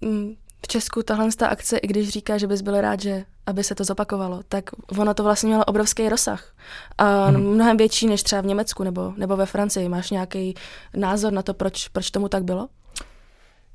Mm, 0.00 0.34
v 0.64 0.68
Česku 0.68 1.02
tahle 1.02 1.28
ta 1.38 1.46
akce, 1.46 1.76
i 1.78 1.86
když 1.86 2.08
říká, 2.08 2.38
že 2.38 2.46
bys 2.46 2.62
byl 2.62 2.80
rád, 2.80 3.00
že 3.00 3.24
aby 3.46 3.64
se 3.64 3.74
to 3.74 3.84
zopakovalo, 3.84 4.40
tak 4.48 4.70
ono 4.98 5.14
to 5.14 5.22
vlastně 5.22 5.46
mělo 5.46 5.64
obrovský 5.64 6.08
rozsah. 6.08 6.54
A 6.98 7.26
hmm. 7.26 7.42
mnohem 7.42 7.76
větší 7.76 8.06
než 8.06 8.22
třeba 8.22 8.40
v 8.40 8.46
Německu 8.46 8.84
nebo, 8.84 9.12
nebo 9.16 9.36
ve 9.36 9.46
Francii. 9.46 9.88
Máš 9.88 10.10
nějaký 10.10 10.54
názor 10.96 11.32
na 11.32 11.42
to, 11.42 11.54
proč, 11.54 11.88
proč 11.88 12.10
tomu 12.10 12.28
tak 12.28 12.44
bylo? 12.44 12.68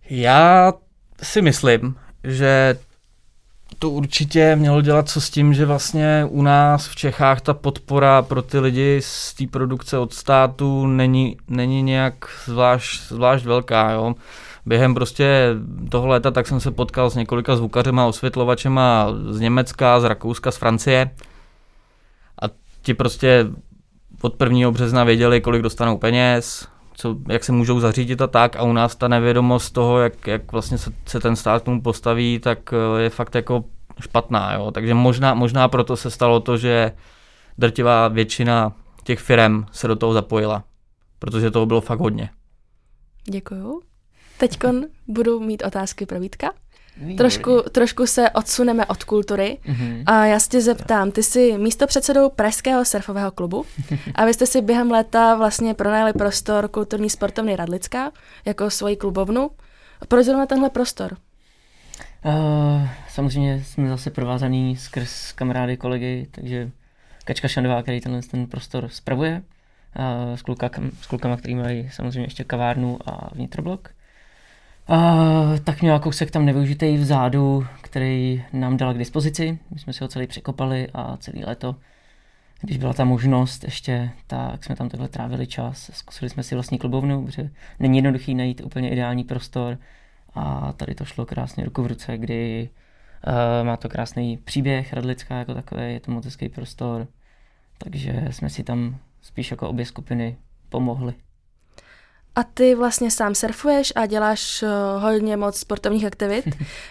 Já 0.10 0.74
si 1.24 1.42
myslím, 1.42 1.96
že 2.24 2.78
to 3.80 3.90
určitě 3.90 4.56
mělo 4.56 4.82
dělat 4.82 5.10
co 5.10 5.22
s 5.22 5.30
tím, 5.30 5.54
že 5.54 5.66
vlastně 5.66 6.26
u 6.30 6.42
nás 6.42 6.88
v 6.88 6.96
Čechách 6.96 7.42
ta 7.42 7.54
podpora 7.54 8.22
pro 8.22 8.42
ty 8.42 8.60
lidi 8.60 9.00
z 9.04 9.34
té 9.34 9.48
produkce 9.48 9.98
od 9.98 10.14
státu 10.14 10.88
není, 10.88 11.38
není 11.48 11.82
nějak 11.82 12.14
zvlášť, 12.46 13.02
zvlášť 13.08 13.46
velká. 13.46 13.92
Jo. 13.92 14.16
Během 14.66 14.94
prostě 14.94 15.50
toho 15.90 16.08
léta 16.08 16.32
tak 16.32 16.48
jsem 16.48 16.60
se 16.60 16.72
potkal 16.72 17.10
s 17.10 17.16
několika 17.16 17.56
zvukařema, 17.56 18.06
osvětlovačema 18.06 19.08
z 19.30 19.40
Německa, 19.40 20.00
z 20.00 20.04
Rakouska, 20.04 20.52
z 20.52 20.58
Francie 20.58 21.12
a 22.42 22.46
ti 22.82 22.94
prostě 22.94 23.48
od 24.22 24.42
1. 24.42 24.72
března 24.72 25.04
věděli, 25.04 25.42
kolik 25.42 25.62
dostanou 25.62 25.98
peněz, 25.98 26.68
co, 26.98 27.16
jak 27.30 27.44
se 27.44 27.52
můžou 27.52 27.80
zařídit 27.80 28.22
a 28.22 28.28
tak 28.28 28.56
a 28.56 28.64
u 28.64 28.74
nás 28.74 28.96
ta 28.96 29.08
nevědomost 29.08 29.74
toho, 29.74 30.00
jak, 30.00 30.28
jak 30.28 30.52
vlastně 30.52 30.78
se, 30.78 30.94
se 31.06 31.20
ten 31.20 31.36
stát 31.36 31.62
k 31.62 31.66
tomu 31.66 31.82
postaví, 31.82 32.40
tak 32.40 32.74
eh, 32.74 33.02
je 33.02 33.10
fakt 33.10 33.36
jako 33.36 33.64
špatná, 34.00 34.54
jo. 34.54 34.72
Takže 34.72 34.94
možná, 34.94 35.34
možná 35.34 35.68
proto 35.68 35.98
se 35.98 36.12
stalo 36.12 36.40
to, 36.40 36.58
že 36.58 36.92
drtivá 37.58 38.08
většina 38.08 38.74
těch 39.04 39.20
firm 39.20 39.66
se 39.72 39.88
do 39.88 39.96
toho 39.96 40.14
zapojila, 40.14 40.64
protože 41.20 41.52
toho 41.52 41.66
bylo 41.66 41.82
fakt 41.82 42.00
hodně. 42.00 42.30
Děkuju. 43.24 43.82
Teď 44.38 44.60
budu 45.08 45.40
mít 45.40 45.64
otázky 45.64 46.06
pro 46.06 46.20
Vítka. 46.20 46.52
Trošku, 47.18 47.62
trošku 47.72 48.06
se 48.06 48.30
odsuneme 48.30 48.86
od 48.86 49.04
kultury 49.04 49.58
mm-hmm. 49.66 50.04
a 50.06 50.26
já 50.26 50.40
se 50.40 50.50
tě 50.50 50.62
zeptám, 50.62 51.12
ty 51.12 51.24
jsi 51.24 51.58
místo 51.58 51.88
předsedou 51.88 52.30
Pražského 52.30 52.86
surfového 52.86 53.32
klubu 53.32 53.66
a 54.16 54.26
vy 54.26 54.34
jste 54.34 54.46
si 54.46 54.62
během 54.62 54.92
léta 54.92 55.36
vlastně 55.36 55.74
pronajali 55.74 56.14
prostor 56.14 56.68
kulturní 56.68 57.10
sportovny 57.10 57.56
Radlická 57.56 58.12
jako 58.46 58.70
svoji 58.70 58.96
klubovnu. 58.96 59.52
Proč 60.08 60.26
zrovna 60.26 60.46
tenhle 60.46 60.70
prostor? 60.70 61.18
Uh, 62.26 62.88
samozřejmě 63.10 63.64
jsme 63.64 63.90
zase 63.90 64.12
provázaný 64.12 64.76
skrz 64.76 65.32
kamarády, 65.32 65.78
kolegy, 65.78 66.28
takže 66.32 66.72
Kačka 67.26 67.48
Šandová, 67.48 67.82
který 67.82 68.02
tenhle 68.02 68.22
ten 68.22 68.48
prostor 68.48 68.88
spravuje, 68.90 69.42
uh, 70.00 70.36
s, 70.36 70.42
kluka, 70.42 70.70
s 71.02 71.08
klukama, 71.08 71.38
který 71.38 71.56
mají 71.56 71.90
samozřejmě 71.94 72.22
ještě 72.22 72.44
kavárnu 72.44 73.00
a 73.06 73.30
vnitroblok. 73.36 73.90
Uh, 74.90 75.58
tak 75.64 75.82
měla 75.82 76.00
kousek 76.00 76.32
tam 76.32 76.46
nevyužitý 76.46 76.98
vzadu, 76.98 77.68
který 77.82 78.44
nám 78.54 78.78
dala 78.78 78.94
k 78.94 78.98
dispozici. 78.98 79.60
My 79.72 79.80
jsme 79.80 79.94
si 79.94 80.04
ho 80.04 80.08
celý 80.08 80.28
překopali 80.28 80.88
a 80.94 81.18
celý 81.18 81.44
léto, 81.46 81.76
když 82.62 82.78
byla 82.78 82.94
ta 82.94 83.06
možnost 83.06 83.64
ještě, 83.64 84.10
tak 84.28 84.64
jsme 84.64 84.76
tam 84.76 84.90
takhle 84.90 85.08
trávili 85.08 85.48
čas. 85.48 85.92
Zkusili 85.94 86.30
jsme 86.30 86.44
si 86.44 86.56
vlastní 86.56 86.78
klubovnu, 86.78 87.26
protože 87.26 87.50
není 87.80 87.98
jednoduchý 87.98 88.36
najít 88.36 88.62
úplně 88.62 88.90
ideální 88.90 89.24
prostor. 89.24 89.78
A 90.36 90.74
tady 90.74 90.96
to 90.96 91.06
šlo 91.06 91.26
krásně 91.26 91.66
ruku 91.66 91.84
v 91.84 91.88
ruce, 91.88 92.18
kdy 92.18 92.70
uh, 93.28 93.68
má 93.68 93.78
to 93.78 93.90
krásný 93.90 94.38
příběh, 94.38 94.94
Radlická 94.94 95.36
jako 95.36 95.54
takové, 95.54 95.92
je 95.92 96.00
to 96.00 96.12
moc 96.12 96.26
hezký 96.26 96.50
prostor. 96.50 97.08
Takže 97.78 98.28
jsme 98.30 98.50
si 98.50 98.64
tam 98.64 98.98
spíš 99.22 99.52
jako 99.52 99.70
obě 99.70 99.86
skupiny 99.86 100.38
pomohli. 100.70 101.14
A 102.38 102.44
ty 102.44 102.76
vlastně 102.76 103.12
sám 103.12 103.36
surfuješ 103.36 103.94
a 103.96 104.06
děláš 104.06 104.64
uh, 104.64 105.04
hodně 105.04 105.38
moc 105.38 105.58
sportovních 105.58 106.06
aktivit. 106.06 106.46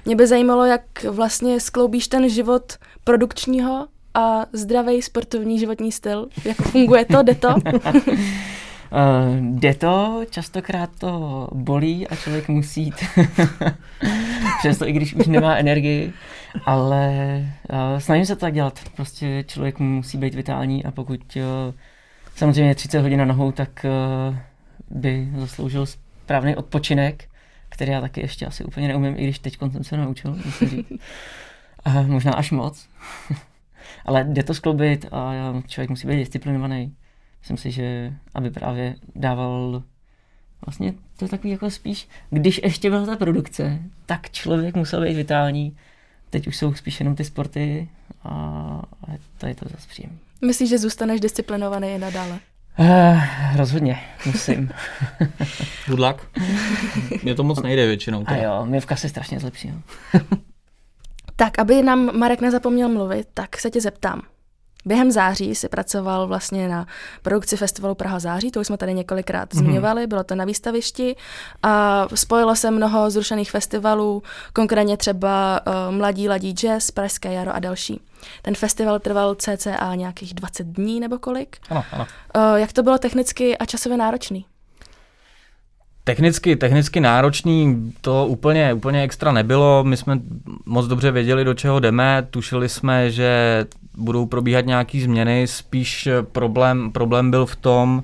Mě 0.05 0.17
by 0.17 0.27
zajímalo, 0.27 0.65
jak 0.65 1.05
vlastně 1.11 1.61
skloubíš 1.61 2.09
ten 2.09 2.29
život 2.29 2.73
produkčního 3.05 3.87
a 4.15 4.47
zdravý 4.53 5.03
sportovní 5.03 5.59
životní 5.59 5.93
styl. 5.93 6.29
Jak 6.45 6.57
funguje 6.57 7.05
to, 7.05 7.23
jde 7.23 7.35
to? 7.35 7.49
uh, 7.49 7.55
jde 9.41 9.75
to, 9.75 10.23
častokrát 10.31 10.91
to 10.99 11.49
bolí 11.53 12.09
a 12.09 12.17
člověk 12.17 12.49
musí 12.49 12.83
jít. 12.83 12.95
Přesto 14.59 14.89
i 14.89 14.93
když 14.93 15.15
už 15.15 15.27
nemá 15.27 15.57
energii, 15.57 16.13
ale 16.65 17.13
uh, 17.71 17.99
snažím 17.99 18.27
se 18.27 18.35
to 18.35 18.41
tak 18.41 18.55
dělat. 18.55 18.81
Prostě 18.97 19.45
člověk 19.47 19.79
musí 19.79 20.19
být 20.19 20.35
vitální 20.35 20.85
a 20.85 20.91
pokud 20.91 21.37
samozřejmě 22.37 22.75
30 22.75 23.01
hodin 23.01 23.19
na 23.19 23.25
nohou, 23.25 23.53
tak 23.53 23.87
by 24.91 25.29
zasloužil 25.37 25.87
správný 25.87 26.57
odpočinek, 26.57 27.29
který 27.69 27.93
já 27.93 28.01
taky 28.01 28.21
ještě 28.21 28.47
asi 28.47 28.65
úplně 28.65 28.89
neumím, 28.89 29.15
i 29.19 29.23
když 29.23 29.39
teď 29.39 29.59
jsem 29.73 29.85
se 29.85 29.97
naučil, 29.97 30.39
musím 30.45 30.69
říct. 30.69 30.93
A 31.85 32.03
možná 32.03 32.33
až 32.33 32.51
moc. 32.51 32.89
Ale 34.05 34.25
jde 34.25 34.43
to 34.43 34.55
skloubit 34.55 35.07
a 35.13 35.33
člověk 35.67 35.91
musí 35.91 36.07
být 36.07 36.17
disciplinovaný. 36.17 36.95
Myslím 37.41 37.57
si, 37.57 37.71
že 37.71 38.15
aby 38.35 38.51
právě 38.51 38.95
dával 39.15 39.83
vlastně 40.67 40.95
to 41.17 41.25
je 41.25 41.29
takový 41.29 41.51
jako 41.51 41.71
spíš, 41.71 42.09
když 42.31 42.61
ještě 42.65 42.91
byla 42.91 43.07
ta 43.07 43.17
produkce, 43.17 43.79
tak 44.07 44.31
člověk 44.31 44.75
musel 44.75 45.03
být 45.03 45.15
vitální. 45.15 45.77
Teď 46.31 46.47
už 46.47 46.57
jsou 46.57 46.75
spíš 46.75 47.01
jenom 47.01 47.17
ty 47.17 47.25
sporty 47.25 47.89
a, 48.25 48.83
to 49.39 49.47
je 49.47 49.55
to 49.55 49.69
zase 49.69 49.89
příjemné. 49.89 50.19
Myslíš, 50.45 50.71
že 50.71 50.79
zůstaneš 50.79 51.21
disciplinovaný 51.21 51.89
i 51.89 51.99
nadále? 51.99 52.39
Uh, 52.79 53.21
rozhodně, 53.57 54.01
musím. 54.27 54.71
Good 55.87 55.99
luck. 55.99 56.17
Mně 57.23 57.35
to 57.35 57.45
moc 57.45 57.63
nejde 57.63 57.87
většinou. 57.87 58.25
A 58.27 58.37
jo, 58.37 58.67
mě 58.67 58.81
v 58.81 58.87
kase 58.87 59.09
strašně 59.09 59.41
zlepší. 59.41 59.73
tak, 61.37 61.59
aby 61.59 61.83
nám 61.83 62.19
Marek 62.19 62.41
nezapomněl 62.41 62.89
mluvit, 62.89 63.29
tak 63.35 63.59
se 63.59 63.71
tě 63.71 63.81
zeptám. 63.81 64.23
Během 64.87 65.11
září 65.11 65.55
si 65.55 65.69
pracoval 65.69 66.27
vlastně 66.27 66.69
na 66.69 66.87
produkci 67.23 67.57
festivalu 67.57 67.95
Praha 67.95 68.19
září, 68.19 68.51
to 68.51 68.61
už 68.61 68.67
jsme 68.67 68.77
tady 68.77 68.95
několikrát 68.95 69.55
mm-hmm. 69.55 69.59
zmiňovali, 69.59 70.07
bylo 70.07 70.25
to 70.25 70.35
na 70.35 70.45
výstavišti 70.45 71.17
a 71.63 72.07
spojilo 72.15 72.57
se 72.57 72.71
mnoho 72.71 73.11
zrušených 73.11 73.51
festivalů, 73.51 74.23
konkrétně 74.53 74.97
třeba 74.97 75.61
uh, 75.67 75.95
Mladí 75.95 76.29
ladí 76.29 76.53
jazz, 76.53 76.91
Pražské 76.91 77.33
jaro 77.33 77.55
a 77.55 77.59
další. 77.59 78.01
Ten 78.43 78.55
festival 78.55 78.99
trval 78.99 79.35
cca 79.35 79.95
nějakých 79.95 80.35
20 80.35 80.67
dní 80.67 81.01
nebo 81.01 81.19
kolik. 81.19 81.57
Ano, 81.71 81.85
ano. 81.93 82.07
Uh, 82.37 82.57
jak 82.57 82.73
to 82.73 82.83
bylo 82.83 82.99
technicky 82.99 83.59
a 83.59 83.65
časově 83.65 83.99
náročný? 83.99 84.47
Technicky, 86.05 86.57
technicky 86.57 87.01
náročný 87.01 87.93
to 88.01 88.27
úplně, 88.27 88.75
úplně 88.75 89.03
extra 89.03 89.33
nebylo. 89.33 89.85
My 89.85 89.97
jsme 89.97 90.21
moc 90.67 90.87
dobře 90.87 91.11
věděli, 91.11 91.45
do 91.45 91.55
čeho 91.55 91.81
jdeme. 91.81 92.27
Tušili 92.31 92.69
jsme, 92.69 93.11
že 93.11 93.65
budou 93.97 94.27
probíhat 94.27 94.67
nějaké 94.67 95.01
změny. 95.01 95.47
Spíš 95.47 96.09
problém, 96.33 96.93
problém 96.93 97.31
byl 97.31 97.47
v 97.47 97.57
tom, 97.57 98.03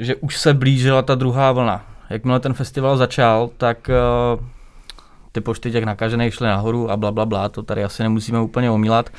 že 0.00 0.14
už 0.14 0.36
se 0.38 0.54
blížila 0.54 1.02
ta 1.02 1.14
druhá 1.14 1.52
vlna. 1.52 1.86
Jakmile 2.10 2.40
ten 2.40 2.54
festival 2.54 2.96
začal, 2.96 3.50
tak 3.56 3.90
uh, 4.38 4.44
ty 5.32 5.40
počty 5.40 5.70
těch 5.70 5.84
nakažených 5.84 6.34
šly 6.34 6.46
nahoru 6.46 6.90
a 6.90 6.96
bla, 6.96 7.12
bla, 7.12 7.26
bla, 7.26 7.48
to 7.48 7.62
tady 7.62 7.84
asi 7.84 8.02
nemusíme 8.02 8.40
úplně 8.40 8.70
omílat, 8.70 9.10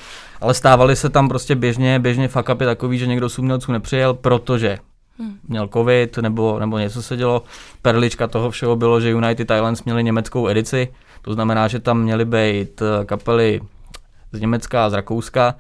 ale 0.41 0.53
stávaly 0.53 0.95
se 0.95 1.09
tam 1.09 1.29
prostě 1.29 1.55
běžně, 1.55 1.99
běžně 1.99 2.27
fuck 2.27 2.49
upy 2.49 2.65
takový, 2.65 2.97
že 2.97 3.07
někdo 3.07 3.29
z 3.29 3.39
umělců 3.39 3.71
nepřijel, 3.71 4.13
protože 4.13 4.77
hmm. 5.19 5.37
měl 5.47 5.67
covid 5.67 6.17
nebo, 6.17 6.59
nebo 6.59 6.77
něco 6.77 7.01
se 7.01 7.17
dělo. 7.17 7.43
Perlička 7.81 8.27
toho 8.27 8.51
všeho 8.51 8.75
bylo, 8.75 9.01
že 9.01 9.09
United 9.09 9.51
Islands 9.51 9.83
měli 9.83 10.03
německou 10.03 10.47
edici, 10.47 10.87
to 11.21 11.33
znamená, 11.33 11.67
že 11.67 11.79
tam 11.79 12.01
měly 12.01 12.25
být 12.25 12.81
eh, 12.81 13.05
kapely 13.05 13.61
z 14.37 14.41
Německa 14.41 14.85
a 14.85 14.89
z 14.89 14.93
Rakouska 14.93 15.55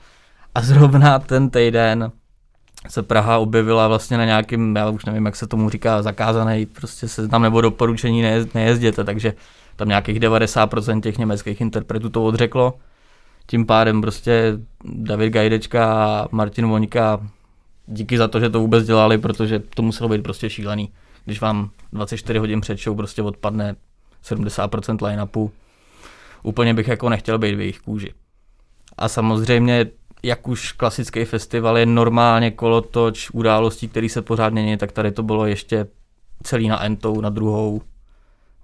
a 0.55 0.61
zrovna 0.61 1.19
ten 1.19 1.49
týden 1.49 2.11
se 2.89 3.03
Praha 3.03 3.37
objevila 3.37 3.87
vlastně 3.87 4.17
na 4.17 4.25
nějakým, 4.25 4.75
já 4.75 4.89
už 4.89 5.05
nevím, 5.05 5.25
jak 5.25 5.35
se 5.35 5.47
tomu 5.47 5.69
říká, 5.69 6.01
zakázaný, 6.01 6.65
prostě 6.65 7.07
se 7.07 7.27
tam 7.27 7.41
nebo 7.41 7.61
doporučení 7.61 8.21
nejezd, 8.21 8.55
nejezděte, 8.55 9.03
takže 9.03 9.33
tam 9.75 9.87
nějakých 9.87 10.19
90% 10.19 11.01
těch 11.01 11.17
německých 11.17 11.61
interpretů 11.61 12.09
to 12.09 12.25
odřeklo. 12.25 12.73
Tím 13.47 13.65
pádem 13.65 14.01
prostě 14.01 14.53
David 14.85 15.33
Gajdečka 15.33 15.93
a 15.93 16.27
Martin 16.31 16.67
Voňka 16.67 17.19
díky 17.87 18.17
za 18.17 18.27
to, 18.27 18.39
že 18.39 18.49
to 18.49 18.59
vůbec 18.59 18.85
dělali, 18.85 19.17
protože 19.17 19.59
to 19.59 19.81
muselo 19.81 20.09
být 20.09 20.23
prostě 20.23 20.49
šílený. 20.49 20.89
Když 21.25 21.41
vám 21.41 21.69
24 21.93 22.39
hodin 22.39 22.61
před 22.61 22.79
show 22.79 22.97
prostě 22.97 23.21
odpadne 23.21 23.75
70% 24.23 25.05
line-upu, 25.05 25.51
úplně 26.43 26.73
bych 26.73 26.87
jako 26.87 27.09
nechtěl 27.09 27.37
být 27.37 27.55
v 27.55 27.59
jejich 27.59 27.79
kůži. 27.79 28.13
A 28.97 29.07
samozřejmě, 29.07 29.85
jak 30.23 30.47
už 30.47 30.71
klasický 30.71 31.25
festival 31.25 31.77
je 31.77 31.85
normálně 31.85 32.51
kolotoč 32.51 33.29
událostí, 33.29 33.87
který 33.87 34.09
se 34.09 34.21
pořád 34.21 34.53
mění, 34.53 34.77
tak 34.77 34.91
tady 34.91 35.11
to 35.11 35.23
bylo 35.23 35.45
ještě 35.45 35.87
celý 36.43 36.67
na 36.67 36.83
entou, 36.83 37.21
na 37.21 37.29
druhou. 37.29 37.81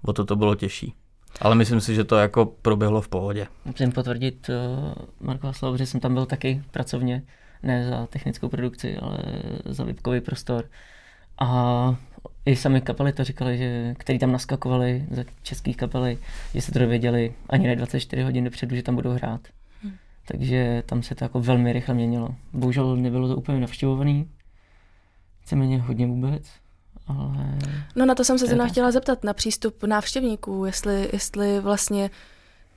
O 0.04 0.12
to 0.12 0.24
to 0.24 0.36
bylo 0.36 0.54
těžší. 0.54 0.94
Ale 1.40 1.54
myslím 1.54 1.80
si, 1.80 1.94
že 1.94 2.04
to 2.04 2.16
jako 2.16 2.46
proběhlo 2.46 3.00
v 3.00 3.08
pohodě. 3.08 3.46
Musím 3.64 3.92
potvrdit 3.92 4.48
uh, 4.48 4.94
Markova 5.20 5.52
slovo, 5.52 5.76
že 5.76 5.86
jsem 5.86 6.00
tam 6.00 6.14
byl 6.14 6.26
taky 6.26 6.62
pracovně, 6.70 7.22
ne 7.62 7.88
za 7.88 8.06
technickou 8.06 8.48
produkci, 8.48 8.96
ale 8.96 9.18
za 9.64 9.84
vypkový 9.84 10.20
prostor. 10.20 10.64
A 11.38 11.96
i 12.46 12.56
sami 12.56 12.80
kapely 12.80 13.12
to 13.12 13.24
říkali, 13.24 13.58
že, 13.58 13.94
který 13.98 14.18
tam 14.18 14.32
naskakovali 14.32 15.06
za 15.10 15.24
českých 15.42 15.76
kapely, 15.76 16.18
že 16.54 16.60
se 16.60 16.72
to 16.72 16.78
dověděli 16.78 17.34
ani 17.48 17.66
ne 17.66 17.76
24 17.76 18.22
hodin 18.22 18.44
dopředu, 18.44 18.76
že 18.76 18.82
tam 18.82 18.94
budou 18.94 19.10
hrát. 19.10 19.40
Takže 20.28 20.82
tam 20.86 21.02
se 21.02 21.14
to 21.14 21.24
jako 21.24 21.40
velmi 21.40 21.72
rychle 21.72 21.94
měnilo. 21.94 22.28
Bohužel 22.52 22.96
nebylo 22.96 23.28
to 23.28 23.36
úplně 23.36 23.60
navštěvovaný, 23.60 24.30
víceméně 25.40 25.78
hodně 25.78 26.06
vůbec, 26.06 26.42
ale... 27.06 27.58
No 27.96 28.06
na 28.06 28.14
to 28.14 28.24
jsem 28.24 28.38
se 28.38 28.46
zrovna 28.46 28.66
chtěla 28.66 28.90
zeptat, 28.90 29.24
na 29.24 29.34
přístup 29.34 29.84
návštěvníků, 29.84 30.64
jestli, 30.64 31.08
jestli 31.12 31.60
vlastně 31.60 32.10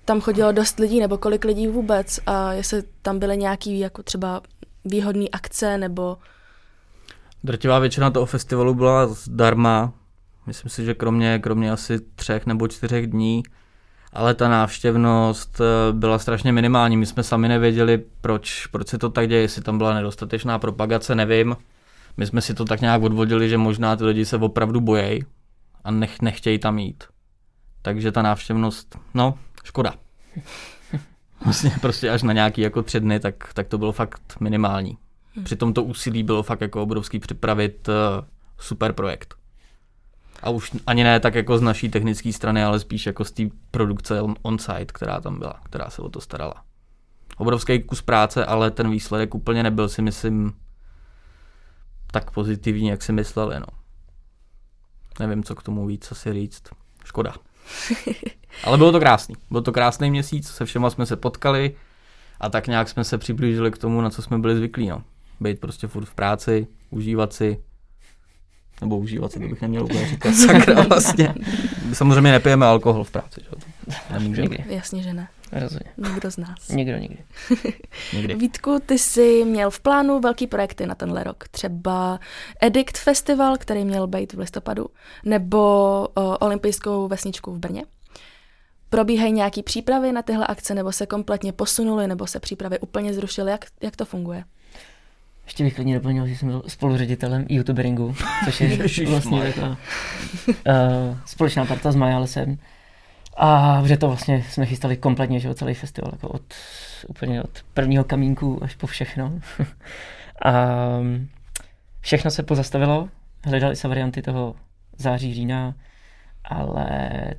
tam 0.05 0.21
chodilo 0.21 0.51
dost 0.51 0.79
lidí, 0.79 0.99
nebo 0.99 1.17
kolik 1.17 1.45
lidí 1.45 1.67
vůbec 1.67 2.19
a 2.25 2.53
jestli 2.53 2.83
tam 3.01 3.19
byly 3.19 3.37
nějaký 3.37 3.79
jako 3.79 4.03
třeba 4.03 4.41
výhodné 4.85 5.25
akce, 5.31 5.77
nebo... 5.77 6.17
Drtivá 7.43 7.79
většina 7.79 8.11
toho 8.11 8.25
festivalu 8.25 8.73
byla 8.73 9.07
zdarma. 9.07 9.93
Myslím 10.45 10.69
si, 10.69 10.85
že 10.85 10.93
kromě, 10.93 11.39
kromě 11.39 11.71
asi 11.71 11.99
třech 12.15 12.45
nebo 12.45 12.67
čtyřech 12.67 13.07
dní, 13.07 13.43
ale 14.13 14.33
ta 14.33 14.49
návštěvnost 14.49 15.61
eh, 15.61 15.93
byla 15.93 16.19
strašně 16.19 16.51
minimální. 16.51 16.97
My 16.97 17.05
jsme 17.05 17.23
sami 17.23 17.47
nevěděli, 17.47 18.03
proč, 18.21 18.65
proč 18.67 18.87
se 18.87 18.97
to 18.97 19.09
tak 19.09 19.29
děje, 19.29 19.41
jestli 19.41 19.61
tam 19.61 19.77
byla 19.77 19.93
nedostatečná 19.93 20.59
propagace, 20.59 21.15
nevím. 21.15 21.57
My 22.17 22.25
jsme 22.25 22.41
si 22.41 22.53
to 22.53 22.65
tak 22.65 22.81
nějak 22.81 23.01
odvodili, 23.01 23.49
že 23.49 23.57
možná 23.57 23.95
ty 23.95 24.03
lidi 24.03 24.25
se 24.25 24.37
opravdu 24.37 24.81
bojejí 24.81 25.23
a 25.83 25.91
nech, 25.91 26.21
nechtějí 26.21 26.59
tam 26.59 26.79
jít. 26.79 27.03
Takže 27.81 28.11
ta 28.11 28.21
návštěvnost, 28.21 28.99
no, 29.13 29.37
škoda. 29.63 29.93
Vlastně 31.45 31.71
prostě 31.81 32.09
až 32.09 32.23
na 32.23 32.33
nějaký 32.33 32.61
jako 32.61 32.83
tři 32.83 32.99
dny, 32.99 33.19
tak, 33.19 33.53
tak 33.53 33.67
to 33.67 33.77
bylo 33.77 33.91
fakt 33.91 34.21
minimální. 34.39 34.97
Hm. 35.35 35.43
Přitom 35.43 35.73
to 35.73 35.83
úsilí 35.83 36.23
bylo 36.23 36.43
fakt 36.43 36.61
jako 36.61 36.83
obrovský 36.83 37.19
připravit 37.19 37.89
uh, 37.89 38.25
super 38.57 38.93
projekt. 38.93 39.36
A 40.43 40.49
už 40.49 40.71
ani 40.87 41.03
ne 41.03 41.19
tak 41.19 41.35
jako 41.35 41.57
z 41.57 41.61
naší 41.61 41.89
technické 41.89 42.33
strany, 42.33 42.63
ale 42.63 42.79
spíš 42.79 43.05
jako 43.05 43.25
z 43.25 43.31
té 43.31 43.43
produkce 43.71 44.21
on-site, 44.41 44.93
která 44.93 45.21
tam 45.21 45.39
byla, 45.39 45.59
která 45.63 45.89
se 45.89 46.01
o 46.01 46.09
to 46.09 46.21
starala. 46.21 46.63
Obrovský 47.37 47.83
kus 47.83 48.01
práce, 48.01 48.45
ale 48.45 48.71
ten 48.71 48.89
výsledek 48.89 49.35
úplně 49.35 49.63
nebyl 49.63 49.89
si 49.89 50.01
myslím 50.01 50.53
tak 52.11 52.31
pozitivní, 52.31 52.87
jak 52.87 53.03
si 53.03 53.13
mysleli. 53.13 53.59
No. 53.59 53.65
Nevím, 55.19 55.43
co 55.43 55.55
k 55.55 55.63
tomu 55.63 55.85
víc 55.85 56.11
asi 56.11 56.33
říct. 56.33 56.63
Škoda. 57.05 57.33
Ale 58.63 58.77
bylo 58.77 58.91
to 58.91 58.99
krásný. 58.99 59.35
Byl 59.51 59.61
to 59.61 59.71
krásný 59.71 60.11
měsíc, 60.11 60.47
se 60.47 60.65
všema 60.65 60.89
jsme 60.89 61.05
se 61.05 61.15
potkali 61.15 61.75
a 62.39 62.49
tak 62.49 62.67
nějak 62.67 62.89
jsme 62.89 63.03
se 63.03 63.17
přiblížili 63.17 63.71
k 63.71 63.77
tomu, 63.77 64.01
na 64.01 64.09
co 64.09 64.21
jsme 64.21 64.39
byli 64.39 64.55
zvyklí. 64.55 64.87
No. 64.87 65.03
Být 65.39 65.59
prostě 65.59 65.87
furt 65.87 66.05
v 66.05 66.15
práci, 66.15 66.67
užívat 66.89 67.33
si, 67.33 67.63
nebo 68.81 68.97
užívat 68.97 69.31
si, 69.31 69.39
to 69.39 69.47
bych 69.47 69.61
neměl 69.61 69.83
úplně 69.83 70.07
říkat, 70.07 70.33
sakra 70.45 70.81
vlastně. 70.81 71.33
Samozřejmě 71.93 72.31
nepijeme 72.31 72.65
alkohol 72.65 73.03
v 73.03 73.11
práci, 73.11 73.41
že? 73.43 73.49
Nemůžeme. 74.13 74.57
Jasně, 74.65 75.03
že 75.03 75.13
ne. 75.13 75.27
Rozhodně. 75.51 75.91
Nikdo 75.97 76.31
z 76.31 76.37
nás. 76.37 76.69
Nikdo 76.69 76.97
nikdy. 76.97 77.17
Nikdy. 78.13 78.35
Vítku, 78.35 78.79
ty 78.85 78.99
jsi 78.99 79.45
měl 79.45 79.69
v 79.69 79.79
plánu 79.79 80.19
velký 80.19 80.47
projekty 80.47 80.85
na 80.85 80.95
tenhle 80.95 81.23
rok. 81.23 81.47
Třeba 81.51 82.19
Edict 82.61 82.97
Festival, 82.97 83.57
který 83.57 83.85
měl 83.85 84.07
být 84.07 84.33
v 84.33 84.39
listopadu, 84.39 84.85
nebo 85.25 85.57
o, 86.15 86.37
olympijskou 86.37 87.07
vesničku 87.07 87.51
v 87.51 87.59
Brně. 87.59 87.83
Probíhají 88.89 89.31
nějaké 89.31 89.63
přípravy 89.63 90.11
na 90.11 90.21
tyhle 90.21 90.47
akce, 90.47 90.75
nebo 90.75 90.91
se 90.91 91.05
kompletně 91.05 91.53
posunuly, 91.53 92.07
nebo 92.07 92.27
se 92.27 92.39
přípravy 92.39 92.79
úplně 92.79 93.13
zrušily? 93.13 93.51
Jak, 93.51 93.65
jak 93.81 93.95
to 93.95 94.05
funguje? 94.05 94.43
Ještě 95.47 95.63
bych 95.63 95.75
klidně 95.75 95.95
doplnil, 95.95 96.27
že 96.27 96.35
jsem 96.35 96.47
byl 96.47 96.63
spoluředitelem 96.67 97.45
youtuberingu, 97.49 98.15
což 98.45 98.61
je 98.61 99.07
vlastně 99.07 99.41
taková 99.41 99.67
uh, 99.67 99.75
společná 101.25 101.65
parta 101.65 101.91
s 101.91 101.95
Majalesem. 101.95 102.57
A 103.37 103.81
že 103.85 103.97
to 103.97 104.07
vlastně 104.07 104.43
jsme 104.49 104.65
chystali 104.65 104.97
kompletně, 104.97 105.39
že 105.39 105.55
celý 105.55 105.73
festival, 105.73 106.11
jako 106.13 106.27
od, 106.27 106.41
úplně 107.07 107.43
od 107.43 107.63
prvního 107.73 108.03
kamínku 108.03 108.63
až 108.63 108.75
po 108.75 108.87
všechno. 108.87 109.39
a 110.45 110.53
všechno 112.01 112.31
se 112.31 112.43
pozastavilo, 112.43 113.09
hledali 113.43 113.75
se 113.75 113.87
varianty 113.87 114.21
toho 114.21 114.55
září, 114.97 115.33
října, 115.33 115.75
ale 116.45 116.89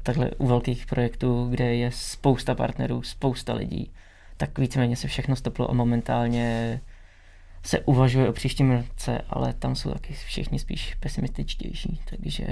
takhle 0.02 0.30
u 0.30 0.46
velkých 0.46 0.86
projektů, 0.86 1.48
kde 1.50 1.74
je 1.74 1.90
spousta 1.92 2.54
partnerů, 2.54 3.02
spousta 3.02 3.54
lidí, 3.54 3.90
tak 4.36 4.58
víceméně 4.58 4.96
se 4.96 5.08
všechno 5.08 5.36
stoplo 5.36 5.70
a 5.70 5.74
momentálně 5.74 6.80
se 7.62 7.80
uvažuje 7.80 8.28
o 8.28 8.32
příštím 8.32 8.70
roce, 8.70 9.20
ale 9.28 9.52
tam 9.52 9.76
jsou 9.76 9.90
taky 9.90 10.12
všichni 10.12 10.58
spíš 10.58 10.94
pesimističtější, 10.94 12.00
takže 12.10 12.46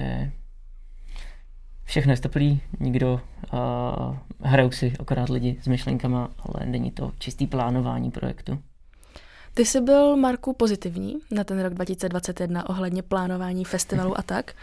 všechno 1.85 2.13
je 2.13 2.17
stoplý, 2.17 2.61
nikdo 2.81 3.21
uh, 3.53 4.17
hrajou 4.41 4.71
si 4.71 4.93
akorát 5.01 5.29
lidi 5.29 5.57
s 5.63 5.67
myšlenkama, 5.67 6.31
ale 6.39 6.67
není 6.67 6.91
to 6.91 7.13
čistý 7.19 7.47
plánování 7.47 8.11
projektu. 8.11 8.59
Ty 9.55 9.65
jsi 9.65 9.81
byl, 9.81 10.17
Marku, 10.17 10.53
pozitivní 10.53 11.17
na 11.31 11.45
ten 11.45 11.61
rok 11.63 11.75
2021 11.75 12.69
ohledně 12.69 13.03
plánování 13.03 13.65
festivalu 13.65 14.19
a 14.19 14.23
tak. 14.23 14.53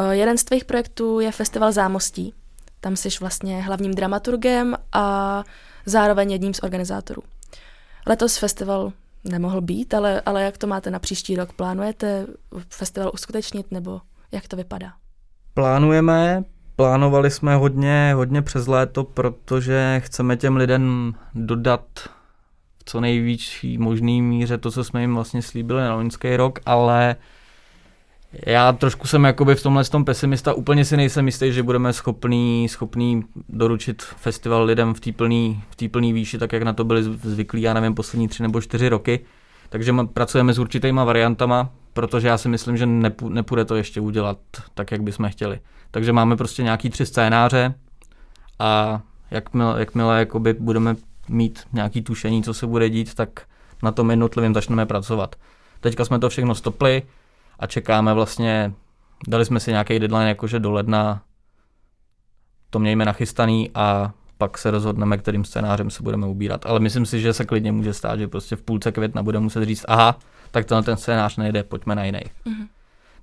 Uh, 0.00 0.10
jeden 0.10 0.38
z 0.38 0.44
tvých 0.44 0.64
projektů 0.64 1.20
je 1.20 1.32
festival 1.32 1.72
Zámostí. 1.72 2.34
Tam 2.80 2.96
jsi 2.96 3.08
vlastně 3.20 3.62
hlavním 3.62 3.94
dramaturgem 3.94 4.76
a 4.92 5.44
zároveň 5.86 6.30
jedním 6.30 6.54
z 6.54 6.62
organizátorů. 6.62 7.22
Letos 8.06 8.38
festival 8.38 8.92
nemohl 9.28 9.60
být, 9.60 9.94
ale, 9.94 10.20
ale 10.20 10.42
jak 10.42 10.58
to 10.58 10.66
máte 10.66 10.90
na 10.90 10.98
příští 10.98 11.36
rok? 11.36 11.52
Plánujete 11.52 12.26
festival 12.68 13.10
uskutečnit 13.14 13.72
nebo 13.72 14.00
jak 14.32 14.48
to 14.48 14.56
vypadá? 14.56 14.92
Plánujeme, 15.54 16.44
Plánovali 16.76 17.30
jsme 17.30 17.56
hodně, 17.56 18.12
hodně 18.14 18.42
přes 18.42 18.66
léto, 18.66 19.04
protože 19.04 20.02
chceme 20.04 20.36
těm 20.36 20.56
lidem 20.56 21.14
dodat 21.34 21.86
v 22.78 22.84
co 22.84 23.00
největší 23.00 23.78
možný 23.78 24.22
míře 24.22 24.58
to, 24.58 24.70
co 24.70 24.84
jsme 24.84 25.00
jim 25.00 25.14
vlastně 25.14 25.42
slíbili 25.42 25.82
na 25.82 25.94
loňský 25.94 26.36
rok, 26.36 26.58
ale 26.66 27.16
já 28.46 28.72
trošku 28.72 29.06
jsem 29.06 29.24
jakoby 29.24 29.54
v 29.54 29.62
tomhle 29.62 29.84
tom 29.84 30.04
pesimista, 30.04 30.54
úplně 30.54 30.84
si 30.84 30.96
nejsem 30.96 31.26
jistý, 31.26 31.52
že 31.52 31.62
budeme 31.62 31.92
schopný, 31.92 32.68
schopný 32.68 33.24
doručit 33.48 34.02
festival 34.02 34.64
lidem 34.64 34.94
v 34.94 35.00
té 35.76 35.88
v 35.88 36.12
výši, 36.12 36.38
tak 36.38 36.52
jak 36.52 36.62
na 36.62 36.72
to 36.72 36.84
byli 36.84 37.02
zvyklí, 37.02 37.62
já 37.62 37.74
nevím, 37.74 37.94
poslední 37.94 38.28
tři 38.28 38.42
nebo 38.42 38.60
čtyři 38.60 38.88
roky. 38.88 39.20
Takže 39.68 39.92
pracujeme 40.06 40.52
s 40.52 40.58
určitýma 40.58 41.04
variantama, 41.04 41.70
protože 41.92 42.28
já 42.28 42.38
si 42.38 42.48
myslím, 42.48 42.76
že 42.76 42.86
nepůjde 43.28 43.64
to 43.64 43.76
ještě 43.76 44.00
udělat 44.00 44.38
tak, 44.74 44.92
jak 44.92 45.02
bychom 45.02 45.28
chtěli. 45.28 45.60
Takže 45.90 46.12
máme 46.12 46.36
prostě 46.36 46.62
nějaký 46.62 46.90
tři 46.90 47.06
scénáře 47.06 47.74
a 48.58 49.00
jakmile, 49.30 49.80
jakmile 49.80 50.18
jakoby 50.18 50.52
budeme 50.52 50.96
mít 51.28 51.62
nějaký 51.72 52.02
tušení, 52.02 52.42
co 52.42 52.54
se 52.54 52.66
bude 52.66 52.90
dít, 52.90 53.14
tak 53.14 53.40
na 53.82 53.92
tom 53.92 54.10
jednotlivým 54.10 54.54
začneme 54.54 54.86
pracovat. 54.86 55.36
Teďka 55.80 56.04
jsme 56.04 56.18
to 56.18 56.28
všechno 56.28 56.54
stopli 56.54 57.02
a 57.58 57.66
čekáme 57.66 58.14
vlastně, 58.14 58.72
dali 59.28 59.44
jsme 59.44 59.60
si 59.60 59.70
nějaký 59.70 59.98
deadline 59.98 60.28
jakože 60.28 60.60
do 60.60 60.72
ledna, 60.72 61.22
to 62.70 62.78
mějme 62.78 63.04
nachystaný 63.04 63.70
a 63.74 64.12
pak 64.38 64.58
se 64.58 64.70
rozhodneme, 64.70 65.18
kterým 65.18 65.44
scénářem 65.44 65.90
se 65.90 66.02
budeme 66.02 66.26
ubírat. 66.26 66.66
Ale 66.66 66.80
myslím 66.80 67.06
si, 67.06 67.20
že 67.20 67.32
se 67.32 67.44
klidně 67.44 67.72
může 67.72 67.94
stát, 67.94 68.18
že 68.18 68.28
prostě 68.28 68.56
v 68.56 68.62
půlce 68.62 68.92
května 68.92 69.22
bude 69.22 69.40
muset 69.40 69.64
říct, 69.64 69.84
aha, 69.88 70.18
tak 70.50 70.64
tenhle 70.64 70.82
ten 70.82 70.96
scénář 70.96 71.36
nejde, 71.36 71.62
pojďme 71.62 71.94
na 71.94 72.04
jiný. 72.04 72.20
Mm-hmm. 72.20 72.68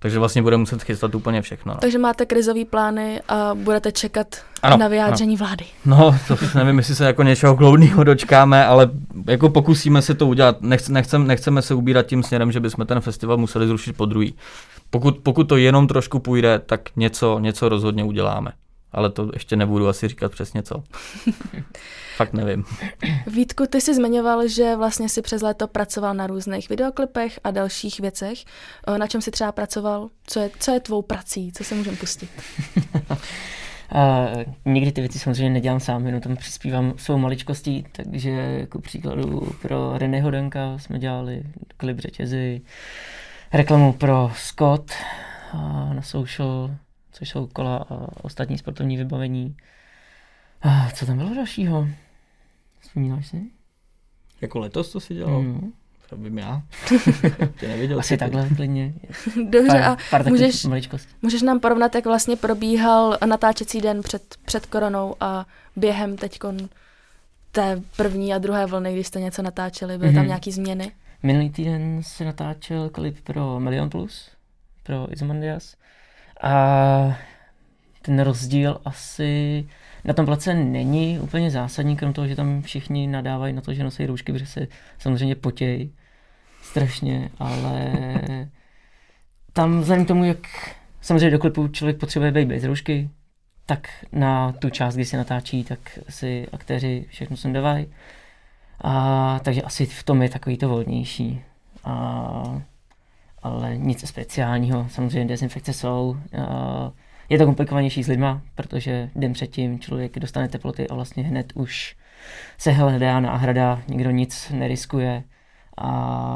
Takže 0.04 0.20
vlastně 0.20 0.42
bude 0.42 0.58
muset 0.58 0.84
chystat 0.84 1.16
úplně 1.16 1.42
všechno. 1.42 1.74
No. 1.74 1.80
Takže 1.80 1.98
máte 1.98 2.26
krizové 2.26 2.66
plány 2.66 3.22
a 3.28 3.52
budete 3.54 3.92
čekat 3.92 4.28
ano, 4.62 4.78
na 4.78 4.88
vyjádření 4.88 5.38
ano. 5.38 5.46
vlády. 5.46 5.66
No, 5.86 6.16
to 6.28 6.38
nevím, 6.58 6.78
jestli 6.78 6.96
se 6.96 7.06
jako 7.06 7.24
něčeho 7.24 7.56
kloudného 7.56 8.04
dočkáme, 8.04 8.66
ale 8.66 8.89
jako 9.28 9.50
pokusíme 9.50 10.02
se 10.02 10.13
to 10.13 10.28
udělat. 10.28 10.62
Nechce, 10.62 10.92
nechcem, 10.92 11.28
nechceme 11.28 11.62
se 11.62 11.74
ubírat 11.74 12.06
tím 12.06 12.24
směrem, 12.24 12.52
že 12.52 12.60
bychom 12.60 12.86
ten 12.86 13.02
festival 13.02 13.38
museli 13.38 13.68
zrušit 13.68 13.98
po 13.98 14.06
druhý. 14.06 14.36
Pokud, 14.89 15.18
pokud 15.24 15.44
to 15.44 15.58
jenom 15.58 15.88
trošku 15.88 16.20
půjde, 16.20 16.60
tak 16.60 16.82
něco, 16.96 17.39
něco 17.39 17.70
rozhodně 17.70 18.04
uděláme. 18.04 18.52
Ale 18.93 19.10
to 19.10 19.29
ještě 19.34 19.56
nebudu 19.56 19.88
asi 19.88 20.08
říkat 20.08 20.32
přesně 20.32 20.63
co. 20.63 20.84
Fakt 22.15 22.34
nevím. 22.34 22.65
Vítku, 23.27 23.65
ty 23.67 23.82
jsi 23.82 23.95
zmiňoval, 23.95 24.47
že 24.47 24.75
vlastně 24.75 25.10
si 25.10 25.21
přes 25.21 25.41
léto 25.41 25.67
pracoval 25.67 26.13
na 26.13 26.27
různých 26.27 26.69
videoklipech 26.69 27.39
a 27.43 27.51
dalších 27.51 27.99
věcech. 27.99 28.39
Na 28.97 29.08
čem 29.08 29.21
jsi 29.21 29.32
třeba 29.32 29.51
pracoval? 29.51 30.10
Co 30.27 30.39
je, 30.39 30.49
co 30.60 30.71
je 30.71 30.79
tvou 30.79 31.01
prací? 31.01 31.51
Co 31.51 31.63
se 31.63 31.75
můžeme 31.75 31.97
pustit? 31.97 32.29
Uh, 33.95 34.43
nikdy 34.65 34.91
ty 34.91 35.01
věci 35.01 35.19
samozřejmě 35.19 35.49
nedělám 35.49 35.79
sám, 35.79 36.06
jenom 36.06 36.21
tam 36.21 36.36
přispívám 36.36 36.93
svou 36.97 37.17
maličkostí, 37.17 37.86
takže 37.91 38.29
jako 38.29 38.82
příkladu 38.82 39.51
pro 39.62 39.97
René 39.97 40.21
Hodenka 40.21 40.77
jsme 40.77 40.99
dělali 40.99 41.43
klip 41.77 41.99
řetězy, 41.99 42.62
reklamu 43.53 43.93
pro 43.93 44.32
Scott 44.36 44.91
uh, 45.53 45.93
na 45.93 46.01
social, 46.01 46.75
což 47.13 47.30
jsou 47.30 47.47
kola 47.47 47.78
a 47.78 48.08
ostatní 48.21 48.58
sportovní 48.58 48.97
vybavení. 48.97 49.56
Uh, 50.65 50.89
co 50.91 51.06
tam 51.06 51.17
bylo 51.17 51.36
dalšího? 51.36 51.88
Vzpomínáš 52.80 53.28
si? 53.28 53.41
Jako 54.41 54.60
letos 54.60 54.91
to 54.91 54.99
si 54.99 55.13
dělal? 55.13 55.41
Mm. 55.41 55.73
To 56.10 56.17
vím 56.17 56.38
já. 56.38 56.62
Tě 57.60 57.67
neviděl. 57.67 57.99
Asi 57.99 58.17
takhle 58.17 58.49
klidně. 58.56 58.93
Dobře, 59.49 59.67
pár, 59.67 59.84
a 59.84 59.97
pár 60.10 60.30
můžeš, 60.30 60.65
můžeš 61.21 61.41
nám 61.41 61.60
porovnat, 61.60 61.95
jak 61.95 62.06
vlastně 62.06 62.36
probíhal 62.36 63.17
natáčecí 63.26 63.82
den 63.82 64.02
před, 64.02 64.36
před 64.45 64.65
koronou 64.65 65.15
a 65.19 65.45
během 65.76 66.17
teď 66.17 66.39
té 67.52 67.82
první 67.97 68.34
a 68.34 68.38
druhé 68.38 68.65
vlny, 68.65 68.93
když 68.93 69.08
jste 69.08 69.19
něco 69.19 69.41
natáčeli, 69.41 69.97
byly 69.97 70.12
mm-hmm. 70.12 70.15
tam 70.15 70.21
mhm. 70.21 70.28
nějaké 70.28 70.52
změny? 70.52 70.91
Minulý 71.23 71.49
týden 71.49 72.04
se 72.04 72.26
natáčel 72.26 72.89
klip 72.89 73.21
pro 73.23 73.60
Million 73.60 73.89
Plus, 73.89 74.30
pro 74.84 75.13
Izomandias. 75.13 75.76
A 76.43 77.17
ten 78.01 78.19
rozdíl 78.19 78.82
asi 78.86 79.65
na 80.06 80.13
tom 80.13 80.25
place 80.25 80.53
není 80.53 81.19
úplně 81.19 81.51
zásadní, 81.51 81.95
krom 81.95 82.13
toho, 82.13 82.27
že 82.27 82.36
tam 82.36 82.62
všichni 82.62 83.08
nadávají 83.08 83.53
na 83.53 83.62
to, 83.62 83.73
že 83.73 83.84
nosí 83.84 84.06
roušky, 84.06 84.34
protože 84.34 84.45
se 84.45 84.67
samozřejmě 84.99 85.36
potějí 85.36 85.93
strašně, 86.62 87.29
ale 87.39 87.93
tam 89.53 89.79
vzhledem 89.79 90.06
k 90.06 90.08
tomu, 90.08 90.23
jak 90.23 90.47
samozřejmě 91.01 91.29
do 91.29 91.39
klipu 91.39 91.67
člověk 91.67 91.97
potřebuje 91.97 92.32
být 92.32 92.45
bez 92.45 92.63
roušky, 92.63 93.10
tak 93.65 93.88
na 94.12 94.51
tu 94.51 94.69
část, 94.69 94.95
kdy 94.95 95.06
se 95.06 95.17
natáčí, 95.17 95.63
tak 95.63 95.99
si 96.10 96.47
aktéři 96.51 97.06
všechno 97.10 97.38
sundávají. 97.38 97.88
A, 98.82 99.39
takže 99.43 99.62
asi 99.62 99.86
v 99.86 100.03
tom 100.03 100.21
je 100.21 100.29
takový 100.29 100.58
to 100.58 100.69
volnější. 100.69 101.41
A, 101.84 102.62
ale 103.43 103.77
nic 103.77 104.08
speciálního, 104.08 104.89
samozřejmě 104.89 105.25
dezinfekce 105.25 105.73
jsou. 105.73 106.17
A, 106.47 106.91
je 107.29 107.38
to 107.38 107.45
komplikovanější 107.45 108.03
s 108.03 108.08
lidma, 108.08 108.41
protože 108.56 109.10
den 109.15 109.34
předtím 109.34 109.79
člověk 109.79 110.19
dostane 110.19 110.47
teploty 110.47 110.88
a 110.88 110.95
vlastně 110.95 111.23
hned 111.23 111.53
už 111.56 111.95
se 112.58 112.71
hledá 112.71 113.19
na 113.19 113.38
hrada, 113.38 113.82
nikdo 113.88 114.12
nic 114.12 114.51
neriskuje. 114.56 115.23
A, 115.77 115.89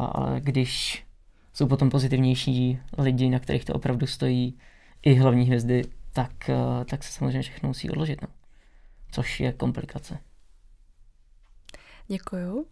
ale 0.06 0.42
když 0.42 1.06
jsou 1.54 1.68
potom 1.68 1.90
pozitivnější 1.90 2.80
lidi, 2.98 3.30
na 3.30 3.40
kterých 3.40 3.66
to 3.66 3.74
opravdu 3.74 4.08
stojí, 4.08 4.58
i 5.04 5.14
hlavní 5.14 5.46
hvězdy, 5.46 5.84
tak, 6.14 6.50
eh, 6.50 6.86
tak 6.86 7.04
se 7.04 7.12
samozřejmě 7.12 7.42
všechno 7.42 7.68
musí 7.68 7.90
odložit. 7.90 8.22
No. 8.22 8.28
Což 9.12 9.40
je 9.40 9.54
komplikace. 9.54 10.20
Děkuju. 12.08 12.66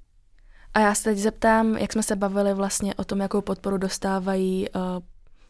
A 0.75 0.79
já 0.79 0.95
se 0.95 1.03
teď 1.03 1.17
zeptám, 1.17 1.77
jak 1.77 1.93
jsme 1.93 2.03
se 2.03 2.15
bavili 2.15 2.53
vlastně 2.53 2.95
o 2.95 3.03
tom, 3.03 3.19
jakou 3.19 3.41
podporu 3.41 3.77
dostávají 3.77 4.69
uh, 4.69 4.81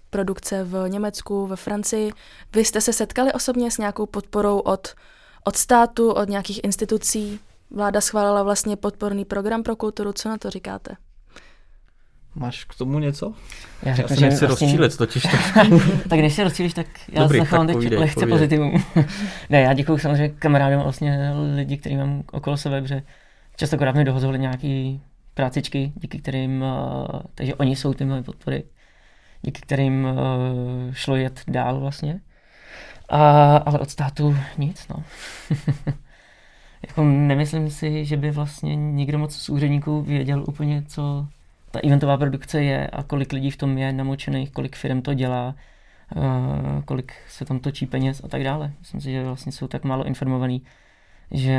produkce 0.10 0.64
v 0.64 0.90
Německu, 0.90 1.48
ve 1.48 1.56
Francii. 1.56 2.12
Vy 2.54 2.66
jste 2.66 2.82
se 2.82 2.94
setkali 2.94 3.34
osobně 3.34 3.72
s 3.72 3.78
nějakou 3.78 4.06
podporou 4.06 4.60
od, 4.60 4.96
od 5.44 5.56
státu, 5.56 6.12
od 6.12 6.30
nějakých 6.30 6.64
institucí? 6.64 7.40
Vláda 7.72 8.02
schválila 8.02 8.44
vlastně 8.44 8.76
podporný 8.76 9.26
program 9.26 9.64
pro 9.64 9.76
kulturu. 9.76 10.14
Co 10.14 10.30
na 10.30 10.38
to 10.38 10.50
říkáte? 10.50 10.96
Máš 12.36 12.64
k 12.64 12.76
tomu 12.76 13.00
něco? 13.00 13.34
Já, 13.84 13.90
já 13.90 13.96
se 13.96 14.02
nechci 14.02 14.46
vlastně... 14.46 14.48
rozčílit, 14.48 14.98
totiž 14.98 15.24
to. 15.24 15.38
tak 16.10 16.20
než 16.20 16.36
se 16.36 16.44
rozčílíš, 16.44 16.74
tak 16.74 16.88
já 17.10 17.24
Dobrý, 17.24 17.40
zachovám 17.40 17.68
teď 17.68 17.76
povídej, 17.76 18.00
lehce 18.00 18.28
pozitivum. 18.28 18.84
ne, 19.50 19.62
já 19.62 19.74
děkuji 19.74 19.98
samozřejmě 19.98 20.30
kamarádům 20.30 20.82
vlastně 20.82 21.34
lidi, 21.56 21.78
kteří 21.78 21.96
mám 21.96 22.24
okolo 22.32 22.58
sebe, 22.58 22.82
protože 22.82 23.02
častokrát 23.56 23.96
mi 23.96 24.06
dohozovali 24.06 24.40
nějaký 24.40 25.02
prácičky, 25.36 25.94
díky 25.96 26.20
kterým, 26.20 26.62
uh, 26.62 27.22
takže 27.36 27.56
oni 27.56 27.76
jsou 27.76 27.94
ty 27.94 28.06
moje 28.06 28.24
podpory 28.24 28.64
díky 29.46 29.62
kterým 29.62 30.06
uh, 30.06 30.94
šlo 30.94 31.16
jet 31.16 31.42
dál 31.48 31.80
vlastně. 31.80 32.22
A, 33.10 33.58
ale 33.58 33.80
od 33.80 33.90
státu 33.90 34.38
nic, 34.58 34.88
no. 34.88 35.04
jako 36.88 37.04
nemyslím 37.04 37.70
si, 37.70 38.06
že 38.06 38.18
by 38.18 38.32
vlastně 38.32 38.76
někdo 38.76 39.18
moc 39.18 39.36
z 39.36 39.50
úředníků 39.50 40.02
věděl 40.02 40.44
úplně, 40.48 40.84
co 40.88 41.28
ta 41.72 41.80
eventová 41.84 42.18
produkce 42.18 42.64
je 42.64 42.88
a 42.88 43.04
kolik 43.04 43.34
lidí 43.34 43.52
v 43.52 43.58
tom 43.58 43.78
je 43.78 43.94
namočených, 43.94 44.52
kolik 44.52 44.76
firm 44.76 45.02
to 45.02 45.14
dělá, 45.14 45.56
uh, 46.16 46.82
kolik 46.86 47.14
se 47.28 47.46
tam 47.46 47.60
točí 47.60 47.86
peněz 47.86 48.22
a 48.24 48.28
tak 48.28 48.44
dále. 48.44 48.74
Myslím 48.80 49.02
si, 49.02 49.12
že 49.12 49.24
vlastně 49.24 49.52
jsou 49.52 49.68
tak 49.68 49.84
málo 49.84 50.04
informovaní, 50.04 50.62
že, 51.32 51.58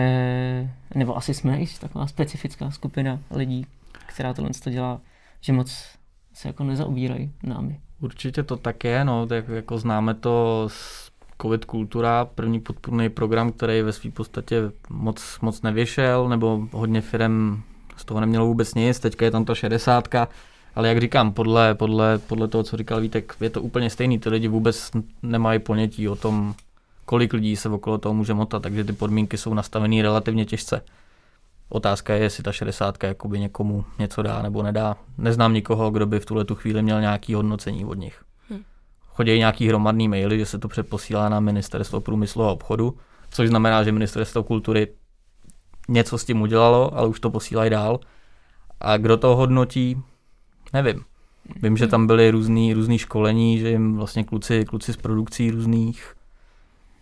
nebo 0.94 1.16
asi 1.16 1.34
jsme 1.34 1.58
i 1.58 1.66
taková 1.80 2.06
specifická 2.06 2.70
skupina 2.70 3.20
lidí, 3.30 3.66
která 4.06 4.34
tohle 4.34 4.50
to 4.64 4.70
dělá, 4.70 5.00
že 5.40 5.52
moc 5.52 5.84
se 6.32 6.48
jako 6.48 6.64
nezaobírají 6.64 7.32
námi. 7.42 7.80
Určitě 8.00 8.42
to 8.42 8.56
tak 8.56 8.84
je, 8.84 9.04
no, 9.04 9.26
tak 9.26 9.48
jako 9.48 9.78
známe 9.78 10.14
to 10.14 10.64
z 10.68 11.10
COVID 11.42 11.64
kultura, 11.64 12.24
první 12.24 12.60
podpůrný 12.60 13.08
program, 13.08 13.52
který 13.52 13.82
ve 13.82 13.92
své 13.92 14.10
podstatě 14.10 14.62
moc, 14.90 15.38
moc 15.42 15.62
nevyšel, 15.62 16.28
nebo 16.28 16.68
hodně 16.72 17.00
firm 17.00 17.62
z 17.96 18.04
toho 18.04 18.20
nemělo 18.20 18.46
vůbec 18.46 18.74
nic, 18.74 18.98
teďka 18.98 19.24
je 19.24 19.30
tam 19.30 19.44
ta 19.44 19.54
šedesátka, 19.54 20.28
ale 20.74 20.88
jak 20.88 21.00
říkám, 21.00 21.32
podle, 21.32 21.74
podle, 21.74 22.18
podle 22.18 22.48
toho, 22.48 22.64
co 22.64 22.76
říkal 22.76 23.00
Vítek, 23.00 23.36
je 23.40 23.50
to 23.50 23.62
úplně 23.62 23.90
stejný, 23.90 24.18
ty 24.18 24.28
lidi 24.28 24.48
vůbec 24.48 24.90
nemají 25.22 25.58
ponětí 25.58 26.08
o 26.08 26.16
tom, 26.16 26.54
kolik 27.06 27.32
lidí 27.32 27.56
se 27.56 27.68
okolo 27.68 27.98
toho 27.98 28.14
může 28.14 28.34
motat, 28.34 28.62
takže 28.62 28.84
ty 28.84 28.92
podmínky 28.92 29.38
jsou 29.38 29.54
nastavené 29.54 30.02
relativně 30.02 30.44
těžce. 30.44 30.82
Otázka 31.68 32.14
je, 32.14 32.22
jestli 32.22 32.42
ta 32.42 32.52
60 32.52 33.04
jakoby 33.04 33.40
někomu 33.40 33.84
něco 33.98 34.22
dá 34.22 34.42
nebo 34.42 34.62
nedá. 34.62 34.96
Neznám 35.18 35.52
nikoho, 35.52 35.90
kdo 35.90 36.06
by 36.06 36.20
v 36.20 36.26
tuhle 36.26 36.44
tu 36.44 36.54
chvíli 36.54 36.82
měl 36.82 37.00
nějaký 37.00 37.34
hodnocení 37.34 37.84
od 37.84 37.98
nich. 37.98 38.24
Hm. 38.50 38.62
Chodí 39.08 39.38
nějaký 39.38 39.68
hromadný 39.68 40.08
maily, 40.08 40.38
že 40.38 40.46
se 40.46 40.58
to 40.58 40.68
přeposílá 40.68 41.28
na 41.28 41.40
ministerstvo 41.40 42.00
průmyslu 42.00 42.42
a 42.42 42.52
obchodu, 42.52 42.98
což 43.30 43.48
znamená, 43.48 43.84
že 43.84 43.92
ministerstvo 43.92 44.42
kultury 44.42 44.88
něco 45.88 46.18
s 46.18 46.24
tím 46.24 46.40
udělalo, 46.42 46.98
ale 46.98 47.08
už 47.08 47.20
to 47.20 47.30
posílají 47.30 47.70
dál. 47.70 48.00
A 48.80 48.96
kdo 48.96 49.16
to 49.16 49.36
hodnotí, 49.36 50.02
nevím. 50.72 51.04
Vím, 51.62 51.76
že 51.76 51.86
tam 51.86 52.06
byly 52.06 52.30
různý, 52.30 52.74
různý 52.74 52.98
školení, 52.98 53.58
že 53.58 53.68
jim 53.68 53.96
vlastně 53.96 54.24
kluci, 54.24 54.64
kluci 54.64 54.92
z 54.92 54.96
produkcí 54.96 55.50
různých 55.50 56.15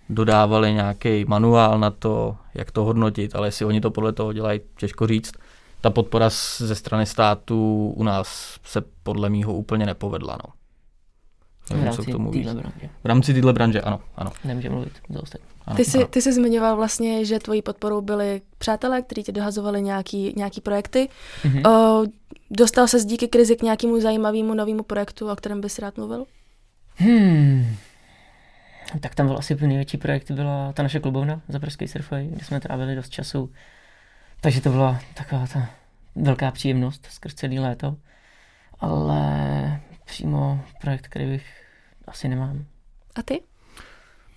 dodávali 0.08 0.72
nějaký 0.72 1.24
manuál 1.24 1.78
na 1.78 1.90
to, 1.90 2.36
jak 2.54 2.70
to 2.70 2.84
hodnotit, 2.84 3.34
ale 3.34 3.48
jestli 3.48 3.64
oni 3.64 3.80
to 3.80 3.90
podle 3.90 4.12
toho 4.12 4.32
dělají, 4.32 4.60
těžko 4.76 5.06
říct. 5.06 5.32
Ta 5.80 5.90
podpora 5.90 6.30
ze 6.58 6.74
strany 6.74 7.06
státu 7.06 7.88
u 7.96 8.02
nás 8.02 8.58
se 8.64 8.82
podle 9.02 9.30
mýho 9.30 9.54
úplně 9.54 9.86
nepovedla. 9.86 10.38
No. 10.44 10.52
Nevím, 11.70 11.84
v 11.84 11.86
rámci 11.86 12.12
téhle 12.32 12.54
branže. 12.54 12.88
V 13.04 13.06
rámci 13.06 13.34
téhle 13.34 13.52
branže, 13.52 13.80
ano. 13.80 14.00
ano. 14.16 14.30
Nemůžeme 14.44 14.74
mluvit 14.74 14.92
za 15.08 15.22
ostatní. 15.22 15.46
Ano, 15.66 15.76
ty, 15.76 15.84
jsi, 15.84 15.98
ano. 15.98 16.06
ty 16.06 16.22
jsi 16.22 16.32
zmiňoval 16.32 16.76
vlastně, 16.76 17.24
že 17.24 17.38
tvojí 17.38 17.62
podporou 17.62 18.00
byli 18.00 18.42
přátelé, 18.58 19.02
kteří 19.02 19.22
ti 19.22 19.32
dohazovali 19.32 19.82
nějaký, 19.82 20.34
nějaký 20.36 20.60
projekty. 20.60 21.08
Mm-hmm. 21.42 21.70
O, 21.70 22.06
dostal 22.50 22.88
se 22.88 23.04
díky 23.04 23.28
krizi 23.28 23.56
k 23.56 23.62
nějakému 23.62 24.00
zajímavému 24.00 24.54
novému 24.54 24.82
projektu, 24.82 25.30
o 25.30 25.36
kterém 25.36 25.60
bys 25.60 25.78
rád 25.78 25.96
mluvil? 25.96 26.24
Hmm 26.96 27.66
tak 29.00 29.14
tam 29.14 29.26
byl 29.26 29.36
asi 29.38 29.54
největší 29.66 29.96
projekt, 29.96 30.30
byla 30.30 30.72
ta 30.72 30.82
naše 30.82 31.00
klubovna 31.00 31.40
za 31.48 31.58
Pražský 31.58 31.88
surfway, 31.88 32.28
kde 32.28 32.44
jsme 32.44 32.60
trávili 32.60 32.96
dost 32.96 33.08
času. 33.08 33.50
Takže 34.40 34.60
to 34.60 34.70
byla 34.70 34.98
taková 35.14 35.46
ta 35.52 35.66
velká 36.16 36.50
příjemnost 36.50 37.06
skrz 37.10 37.34
celý 37.34 37.58
léto. 37.58 37.96
Ale 38.80 39.80
přímo 40.04 40.60
projekt, 40.80 41.08
který 41.08 41.26
bych 41.26 41.46
asi 42.06 42.28
nemám. 42.28 42.64
A 43.14 43.22
ty? 43.22 43.42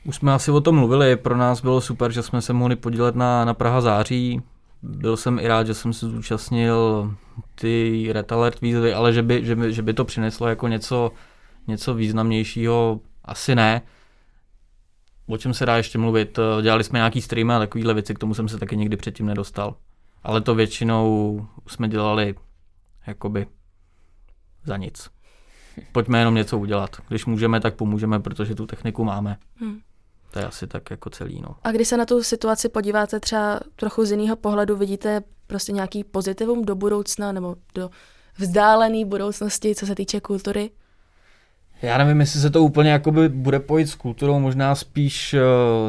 Už 0.05 0.15
jsme 0.15 0.33
asi 0.33 0.51
o 0.51 0.61
tom 0.61 0.75
mluvili, 0.75 1.15
pro 1.15 1.37
nás 1.37 1.61
bylo 1.61 1.81
super, 1.81 2.11
že 2.11 2.23
jsme 2.23 2.41
se 2.41 2.53
mohli 2.53 2.75
podílet 2.75 3.15
na, 3.15 3.45
na 3.45 3.53
Praha 3.53 3.81
září. 3.81 4.41
Byl 4.81 5.17
jsem 5.17 5.39
i 5.39 5.47
rád, 5.47 5.67
že 5.67 5.73
jsem 5.73 5.93
se 5.93 6.05
zúčastnil 6.09 7.11
ty 7.55 8.07
Red 8.11 8.31
Alert 8.31 8.61
výzvy, 8.61 8.93
ale 8.93 9.13
že 9.13 9.23
by, 9.23 9.45
že 9.45 9.55
by, 9.55 9.73
že 9.73 9.81
by 9.81 9.93
to 9.93 10.05
přineslo 10.05 10.47
jako 10.47 10.67
něco 10.67 11.11
něco 11.67 11.93
významnějšího 11.93 12.99
asi 13.25 13.55
ne. 13.55 13.81
O 15.27 15.37
čem 15.37 15.53
se 15.53 15.65
dá 15.65 15.77
ještě 15.77 15.97
mluvit? 15.97 16.39
Eh, 16.39 16.61
Dělali 16.61 16.83
jsme 16.83 16.99
nějaký 16.99 17.21
streamy 17.21 17.53
a 17.53 17.59
takovýhle 17.59 17.93
věci, 17.93 18.13
k 18.13 18.19
tomu 18.19 18.33
jsem 18.33 18.49
se 18.49 18.57
taky 18.57 18.77
nikdy 18.77 18.97
předtím 18.97 19.25
nedostal. 19.25 19.75
Ale 20.23 20.41
to 20.41 20.55
většinou 20.55 21.47
jsme 21.67 21.87
dělali 21.87 22.35
jakoby 23.07 23.47
za 24.65 24.77
nic. 24.77 25.09
Pojďme 25.91 26.19
jenom 26.19 26.35
něco 26.35 26.57
udělat. 26.57 26.95
Když 27.07 27.25
můžeme, 27.25 27.59
tak 27.59 27.75
pomůžeme, 27.75 28.19
protože 28.19 28.55
tu 28.55 28.65
techniku 28.65 29.03
máme. 29.03 29.37
Hmm. 29.55 29.79
To 30.31 30.39
je 30.39 30.45
asi 30.45 30.67
tak 30.67 30.91
jako 30.91 31.09
celý. 31.09 31.41
No. 31.41 31.55
A 31.63 31.71
když 31.71 31.87
se 31.87 31.97
na 31.97 32.05
tu 32.05 32.23
situaci 32.23 32.69
podíváte 32.69 33.19
třeba 33.19 33.59
trochu 33.75 34.05
z 34.05 34.11
jiného 34.11 34.35
pohledu, 34.35 34.75
vidíte 34.75 35.21
prostě 35.47 35.71
nějaký 35.71 36.03
pozitivum 36.03 36.65
do 36.65 36.75
budoucna 36.75 37.31
nebo 37.31 37.55
do 37.75 37.89
vzdálené 38.37 39.05
budoucnosti, 39.05 39.75
co 39.75 39.85
se 39.85 39.95
týče 39.95 40.21
kultury? 40.21 40.71
Já 41.81 41.97
nevím, 41.97 42.19
jestli 42.19 42.39
se 42.39 42.49
to 42.49 42.63
úplně 42.63 42.91
jakoby 42.91 43.29
bude 43.29 43.59
pojít 43.59 43.87
s 43.87 43.95
kulturou, 43.95 44.39
možná 44.39 44.75
spíš 44.75 45.33
uh, 45.33 45.39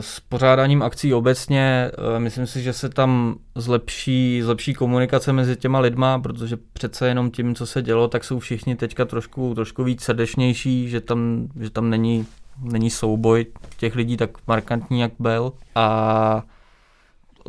s 0.01 0.21
pořádáním 0.21 0.83
akcí 0.83 1.15
obecně. 1.15 1.91
Uh, 1.99 2.19
myslím 2.19 2.47
si, 2.47 2.63
že 2.63 2.73
se 2.73 2.89
tam 2.89 3.39
zlepší, 3.55 4.43
zlepší 4.43 4.75
komunikace 4.75 5.33
mezi 5.33 5.57
těma 5.57 5.81
lidma, 5.81 6.19
protože 6.19 6.57
přece 6.73 7.09
jenom 7.09 7.31
tím, 7.31 7.55
co 7.55 7.67
se 7.67 7.83
dělo, 7.83 8.09
tak 8.09 8.25
jsou 8.25 8.39
všichni 8.39 8.77
teďka 8.77 9.05
trošku, 9.05 9.55
trošku 9.55 9.85
víc 9.85 10.03
srdečnější, 10.03 10.89
že 10.89 11.01
tam, 11.01 11.49
že 11.61 11.71
tam 11.71 11.91
není, 11.91 12.27
není 12.63 12.91
souboj 12.91 13.47
těch 13.77 13.95
lidí 13.95 14.17
tak 14.17 14.31
markantní, 14.47 15.01
jak 15.01 15.13
byl. 15.19 15.53
A 15.75 16.43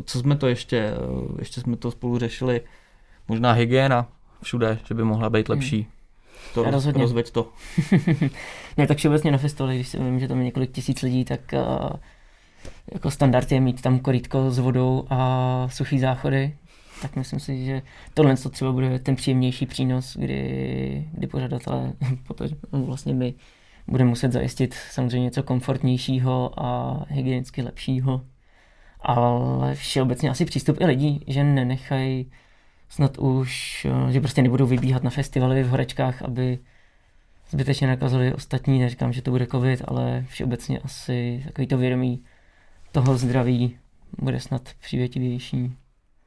co 0.04 0.18
jsme 0.18 0.36
to 0.36 0.46
ještě, 0.46 0.92
uh, 1.10 1.38
ještě 1.38 1.60
jsme 1.60 1.76
to 1.76 1.90
spolu 1.90 2.18
řešili, 2.18 2.60
možná 3.28 3.52
hygiena 3.52 4.06
všude, 4.42 4.78
že 4.84 4.94
by 4.94 5.04
mohla 5.04 5.30
být 5.30 5.48
lepší. 5.48 5.80
Hmm. 5.80 5.99
To 6.54 6.62
roz, 6.62 6.72
Rozhodně. 6.72 7.02
rozveď 7.02 7.30
to. 7.30 7.48
ne, 8.76 8.86
tak 8.86 8.98
všeobecně 8.98 9.30
na 9.30 9.38
festivalu, 9.38 9.74
když 9.74 9.88
si 9.88 9.98
vím, 9.98 10.20
že 10.20 10.28
tam 10.28 10.38
je 10.38 10.44
několik 10.44 10.72
tisíc 10.72 11.02
lidí, 11.02 11.24
tak 11.24 11.40
uh, 11.52 11.90
jako 12.92 13.10
standard 13.10 13.52
je 13.52 13.60
mít 13.60 13.82
tam 13.82 13.98
korítko 13.98 14.50
s 14.50 14.58
vodou 14.58 15.04
a 15.10 15.68
suchý 15.70 15.98
záchody. 15.98 16.56
Tak 17.02 17.16
myslím 17.16 17.40
si, 17.40 17.64
že 17.64 17.82
tohle 18.14 18.36
to 18.36 18.50
třeba 18.50 18.72
bude 18.72 18.98
ten 18.98 19.16
příjemnější 19.16 19.66
přínos, 19.66 20.16
kdy, 20.16 21.08
kdy 21.12 21.26
pořadatelé, 21.26 21.92
protože 22.26 22.56
vlastně 22.72 23.14
my 23.14 23.34
budeme 23.88 24.10
muset 24.10 24.32
zajistit 24.32 24.74
samozřejmě 24.90 25.24
něco 25.24 25.42
komfortnějšího 25.42 26.52
a 26.62 27.00
hygienicky 27.08 27.62
lepšího. 27.62 28.20
Ale 29.00 29.74
všeobecně 29.74 30.30
asi 30.30 30.44
přístup 30.44 30.80
i 30.80 30.86
lidí, 30.86 31.24
že 31.26 31.44
nenechají 31.44 32.30
snad 32.90 33.18
už, 33.18 33.86
eh, 34.08 34.12
že 34.12 34.20
prostě 34.20 34.42
nebudou 34.42 34.66
vybíhat 34.66 35.02
na 35.02 35.10
festivaly 35.10 35.62
v 35.62 35.68
horečkách, 35.68 36.22
aby 36.22 36.58
zbytečně 37.50 37.86
nakazili 37.86 38.34
ostatní. 38.34 38.78
Neříkám, 38.78 39.12
že 39.12 39.22
to 39.22 39.30
bude 39.30 39.46
covid, 39.46 39.82
ale 39.84 40.24
všeobecně 40.28 40.78
asi 40.78 41.42
takový 41.44 41.66
to 41.66 41.78
vědomí 41.78 42.24
toho 42.92 43.16
zdraví 43.16 43.78
bude 44.18 44.40
snad 44.40 44.62
přívětivější. 44.80 45.72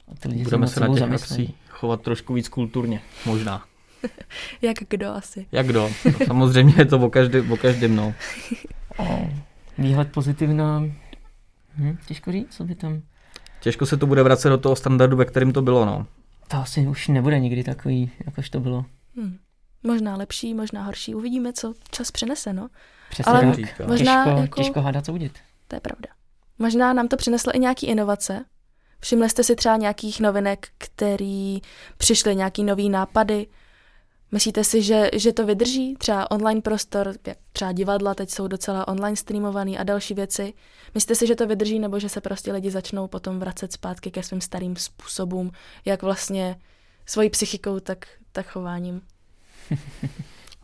A 0.08 0.16
ty 0.16 0.28
lidi 0.28 0.44
Budeme 0.44 0.68
se 0.68 0.80
na 0.80 0.94
těch 0.94 1.12
akcích 1.12 1.56
chovat 1.70 2.02
trošku 2.02 2.34
víc 2.34 2.50
kulturně, 2.50 3.02
možná. 3.26 3.66
Jak 4.62 4.78
kdo 4.90 5.12
asi? 5.12 5.46
Jak 5.52 5.68
kdo? 5.68 5.90
No, 6.06 6.26
samozřejmě 6.26 6.74
je 6.78 6.86
to 6.86 7.00
o 7.00 7.10
každém, 7.10 7.52
o 7.52 7.58
každém 7.58 7.96
no. 7.96 8.14
Výhled 9.78 10.12
pozitivna, 10.12 10.84
hm, 11.78 11.98
těžko 12.08 12.32
říct, 12.32 12.56
co 12.56 12.64
by 12.64 12.76
tam... 12.76 13.02
Těžko 13.60 13.86
se 13.86 13.98
to 13.98 14.08
bude 14.08 14.24
vracet 14.24 14.50
do 14.50 14.58
toho 14.58 14.76
standardu, 14.76 15.18
ve 15.18 15.26
kterém 15.26 15.54
to 15.54 15.62
bylo, 15.62 15.86
no. 15.86 16.08
To 16.54 16.60
asi 16.60 16.88
už 16.88 17.08
nebude 17.08 17.40
nikdy 17.40 17.64
takový, 17.64 18.12
jakož 18.26 18.50
to 18.50 18.60
bylo. 18.60 18.86
Hmm. 19.16 19.38
Možná 19.84 20.16
lepší, 20.16 20.54
možná 20.54 20.84
horší. 20.84 21.16
Uvidíme, 21.16 21.54
co 21.54 21.74
čas 21.92 22.12
přinese, 22.12 22.54
no. 22.54 22.70
Přesně 23.10 23.32
Ale 23.32 23.42
tak. 23.42 23.56
říká. 23.56 23.88
možná 23.88 24.24
těžko, 24.26 24.40
jako- 24.42 24.62
těžko 24.62 24.82
hádat, 24.82 25.06
co 25.06 25.14
udělat. 25.14 25.32
To 25.68 25.76
je 25.76 25.80
pravda. 25.80 26.10
Možná 26.60 26.94
nám 26.94 27.08
to 27.08 27.18
přineslo 27.18 27.56
i 27.56 27.60
nějaký 27.60 27.88
inovace. 27.88 28.46
Všimli 29.00 29.30
jste 29.30 29.44
si 29.44 29.56
třeba 29.56 29.78
nějakých 29.78 30.20
novinek, 30.20 30.68
který 30.78 31.62
přišly 31.98 32.36
nějaký 32.36 32.64
nový 32.64 32.90
nápady. 32.90 33.48
Myslíte 34.34 34.64
si, 34.64 34.82
že, 34.82 35.10
že 35.14 35.34
to 35.34 35.46
vydrží? 35.46 35.96
Třeba 35.98 36.32
online 36.32 36.62
prostor, 36.62 37.14
třeba 37.54 37.72
divadla 37.72 38.16
teď 38.16 38.30
jsou 38.30 38.48
docela 38.48 38.88
online 38.88 39.16
streamovaný 39.16 39.78
a 39.78 39.84
další 39.84 40.14
věci. 40.14 40.54
Myslíte 40.94 41.16
si, 41.16 41.28
že 41.28 41.36
to 41.36 41.48
vydrží, 41.48 41.80
nebo 41.80 42.00
že 42.00 42.10
se 42.10 42.22
prostě 42.22 42.54
lidi 42.54 42.72
začnou 42.72 43.08
potom 43.08 43.40
vracet 43.40 43.74
zpátky 43.74 44.12
ke 44.12 44.24
svým 44.24 44.42
starým 44.42 44.76
způsobům, 44.76 45.52
jak 45.86 46.02
vlastně 46.02 46.56
svojí 47.06 47.30
psychikou, 47.30 47.80
tak, 47.80 48.08
tak 48.32 48.48
chováním? 48.48 49.02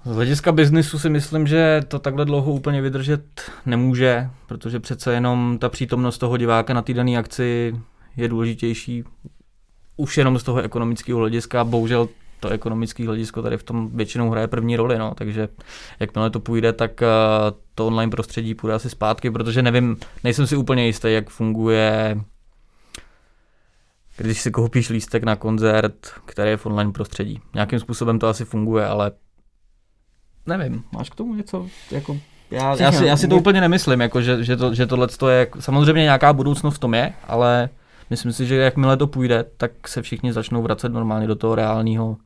Z 0.06 0.16
hlediska 0.16 0.52
biznisu 0.52 1.00
si 1.00 1.10
myslím, 1.10 1.48
že 1.48 1.82
to 1.88 2.00
takhle 2.00 2.26
dlouho 2.26 2.52
úplně 2.52 2.82
vydržet 2.82 3.24
nemůže, 3.66 4.30
protože 4.48 4.80
přece 4.80 5.14
jenom 5.14 5.58
ta 5.62 5.70
přítomnost 5.70 6.18
toho 6.18 6.38
diváka 6.38 6.74
na 6.74 6.82
té 6.82 6.94
dané 6.94 7.18
akci 7.18 7.76
je 8.18 8.28
důležitější 8.28 9.04
už 9.98 10.18
jenom 10.18 10.40
z 10.40 10.44
toho 10.44 10.62
ekonomického 10.62 11.20
hlediska. 11.20 11.64
Bohužel 11.64 12.10
to 12.40 12.50
ekonomické 12.50 13.06
hledisko 13.06 13.42
tady 13.42 13.58
v 13.58 13.64
tom 13.64 13.90
většinou 13.94 14.30
hraje 14.30 14.48
první 14.48 14.76
roli, 14.76 14.98
no, 14.98 15.14
takže 15.16 15.50
jakmile 16.00 16.30
to 16.30 16.40
půjde, 16.40 16.74
tak 16.74 17.02
eh, 17.02 17.08
to 17.76 17.88
online 17.88 18.12
prostředí 18.12 18.56
půjde 18.56 18.74
asi 18.74 18.90
zpátky, 18.90 19.32
protože 19.32 19.62
nevím, 19.62 19.98
nejsem 20.24 20.48
si 20.48 20.56
úplně 20.56 20.86
jistý, 20.86 21.14
jak 21.14 21.30
funguje 21.30 22.18
když 24.24 24.42
si 24.42 24.52
koupíš 24.52 24.90
lístek 24.90 25.24
na 25.24 25.36
koncert, 25.36 26.12
který 26.26 26.50
je 26.50 26.58
v 26.58 26.66
online 26.66 26.92
prostředí. 26.92 27.42
Nějakým 27.54 27.80
způsobem 27.80 28.20
to 28.20 28.28
asi 28.28 28.46
funguje, 28.46 28.86
ale 28.86 29.12
nevím, 30.46 30.84
máš 30.92 31.10
k 31.10 31.16
tomu 31.16 31.36
něco? 31.36 31.68
Jako, 31.92 32.18
já, 32.52 32.76
já, 32.80 32.92
si, 32.92 33.06
já 33.06 33.18
si 33.18 33.28
to 33.28 33.38
úplně 33.38 33.62
nemyslím, 33.62 34.02
jako, 34.02 34.22
že, 34.22 34.44
že, 34.44 34.58
to, 34.58 34.74
že 34.74 34.86
tohle 34.86 35.08
je, 35.30 35.48
samozřejmě 35.60 36.02
nějaká 36.02 36.34
budoucnost 36.34 36.76
v 36.76 36.80
tom 36.80 36.94
je, 36.94 37.14
ale 37.28 37.70
myslím 38.10 38.34
si, 38.34 38.46
že 38.46 38.56
jakmile 38.56 38.98
to 38.98 39.08
půjde, 39.08 39.46
tak 39.58 39.88
se 39.88 40.02
všichni 40.02 40.34
začnou 40.34 40.62
vracet 40.62 40.90
normálně 40.90 41.28
do 41.28 41.36
toho 41.36 41.56
reálného 41.56 42.18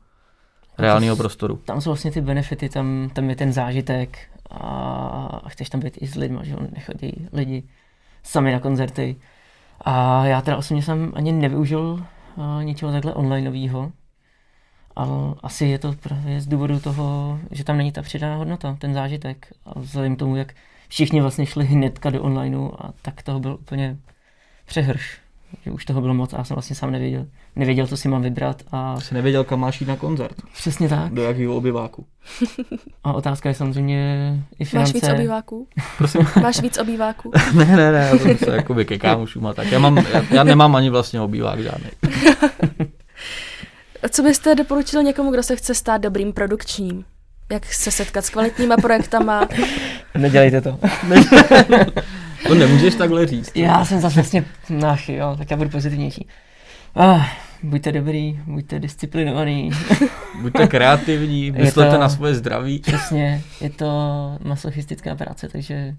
reálného 0.78 1.16
prostoru. 1.16 1.56
tam 1.56 1.80
jsou 1.80 1.90
vlastně 1.90 2.10
ty 2.10 2.20
benefity, 2.20 2.68
tam, 2.68 3.10
tam 3.12 3.30
je 3.30 3.36
ten 3.36 3.52
zážitek 3.52 4.18
a, 4.50 5.40
a 5.44 5.48
chceš 5.48 5.70
tam 5.70 5.80
být 5.80 5.98
i 6.00 6.06
s 6.06 6.14
lidmi, 6.14 6.38
že 6.42 6.52
jo, 6.52 6.58
nechodí 6.74 7.28
lidi 7.32 7.62
sami 8.22 8.52
na 8.52 8.60
koncerty. 8.60 9.16
A 9.80 10.26
já 10.26 10.40
teda 10.40 10.56
osobně 10.56 10.82
jsem 10.82 11.12
ani 11.14 11.32
nevyužil 11.32 12.06
uh, 12.36 12.64
ničeho 12.64 12.92
takhle 12.92 13.14
onlineového, 13.14 13.92
ale 14.96 15.34
asi 15.42 15.66
je 15.66 15.78
to 15.78 15.92
právě 15.92 16.40
z 16.40 16.46
důvodu 16.46 16.80
toho, 16.80 17.38
že 17.50 17.64
tam 17.64 17.76
není 17.78 17.92
ta 17.92 18.02
přidaná 18.02 18.36
hodnota, 18.36 18.76
ten 18.78 18.94
zážitek. 18.94 19.52
A 19.66 19.78
vzhledem 19.78 20.16
k 20.16 20.18
tomu, 20.18 20.36
jak 20.36 20.54
všichni 20.88 21.20
vlastně 21.20 21.46
šli 21.46 21.64
hnedka 21.64 22.10
do 22.10 22.22
onlineu 22.22 22.70
a 22.78 22.92
tak 23.02 23.22
toho 23.22 23.40
byl 23.40 23.54
úplně 23.60 23.96
přehrš. 24.66 25.23
Že 25.64 25.70
už 25.70 25.84
toho 25.84 26.00
bylo 26.00 26.14
moc 26.14 26.34
a 26.34 26.38
já 26.38 26.44
jsem 26.44 26.54
vlastně 26.54 26.76
sám 26.76 26.90
nevěděl, 26.90 27.26
nevěděl, 27.56 27.86
co 27.86 27.96
si 27.96 28.08
mám 28.08 28.22
vybrat 28.22 28.62
a 28.72 29.00
Jsi 29.00 29.14
nevěděl, 29.14 29.44
kam 29.44 29.60
máš 29.60 29.80
jít 29.80 29.86
na 29.86 29.96
koncert, 29.96 30.36
přesně 30.54 30.88
tak. 30.88 31.12
do 31.12 31.22
jakého 31.22 31.56
obyváku. 31.56 32.06
A 33.04 33.12
otázka 33.12 33.48
je 33.48 33.54
samozřejmě 33.54 34.30
i 34.58 34.62
Máš 34.62 34.68
finance. 34.70 34.92
víc 34.92 35.08
obýváků? 35.08 35.68
Prosím? 35.98 36.26
Máš 36.42 36.60
víc 36.60 36.78
obýváků? 36.78 37.32
ne, 37.54 37.64
ne, 37.64 37.92
ne, 37.92 38.08
já 38.12 38.18
jsem 38.18 38.38
se 38.38 38.50
jakoby 38.56 38.84
ke 38.84 38.98
kámošům 38.98 39.46
a 39.46 39.54
tak. 39.54 39.72
Já, 39.72 39.78
mám, 39.78 39.96
já, 39.96 40.24
já 40.30 40.44
nemám 40.44 40.76
ani 40.76 40.90
vlastně 40.90 41.20
obývák 41.20 41.62
žádný. 41.62 41.90
Co 44.10 44.22
byste 44.22 44.54
doporučili 44.54 45.04
někomu, 45.04 45.30
kdo 45.30 45.42
se 45.42 45.56
chce 45.56 45.74
stát 45.74 45.98
dobrým 45.98 46.32
produkčním? 46.32 47.04
Jak 47.52 47.72
se 47.72 47.90
setkat 47.90 48.24
s 48.24 48.30
kvalitníma 48.30 48.76
projektama? 48.76 49.48
Nedělejte 50.18 50.60
to. 50.60 50.78
To 52.48 52.54
nemůžeš 52.54 52.94
takhle 52.94 53.26
říct. 53.26 53.52
Já 53.56 53.84
jsem 53.84 54.00
zase 54.00 54.14
vlastně 54.14 54.44
náchy, 54.70 55.14
jo, 55.14 55.34
tak 55.38 55.50
já 55.50 55.56
budu 55.56 55.70
pozitivnější. 55.70 56.28
Ah, 56.96 57.20
buďte 57.62 57.92
dobrý, 57.92 58.40
buďte 58.46 58.78
disciplinovaný. 58.80 59.70
Buďte 60.42 60.66
kreativní, 60.66 61.50
myslete 61.50 61.90
to- 61.90 61.98
na 62.00 62.08
svoje 62.08 62.34
zdraví. 62.34 62.78
Přesně, 62.78 63.42
je 63.60 63.70
to 63.70 63.88
masochistická 64.44 65.14
práce, 65.14 65.48
takže 65.48 65.94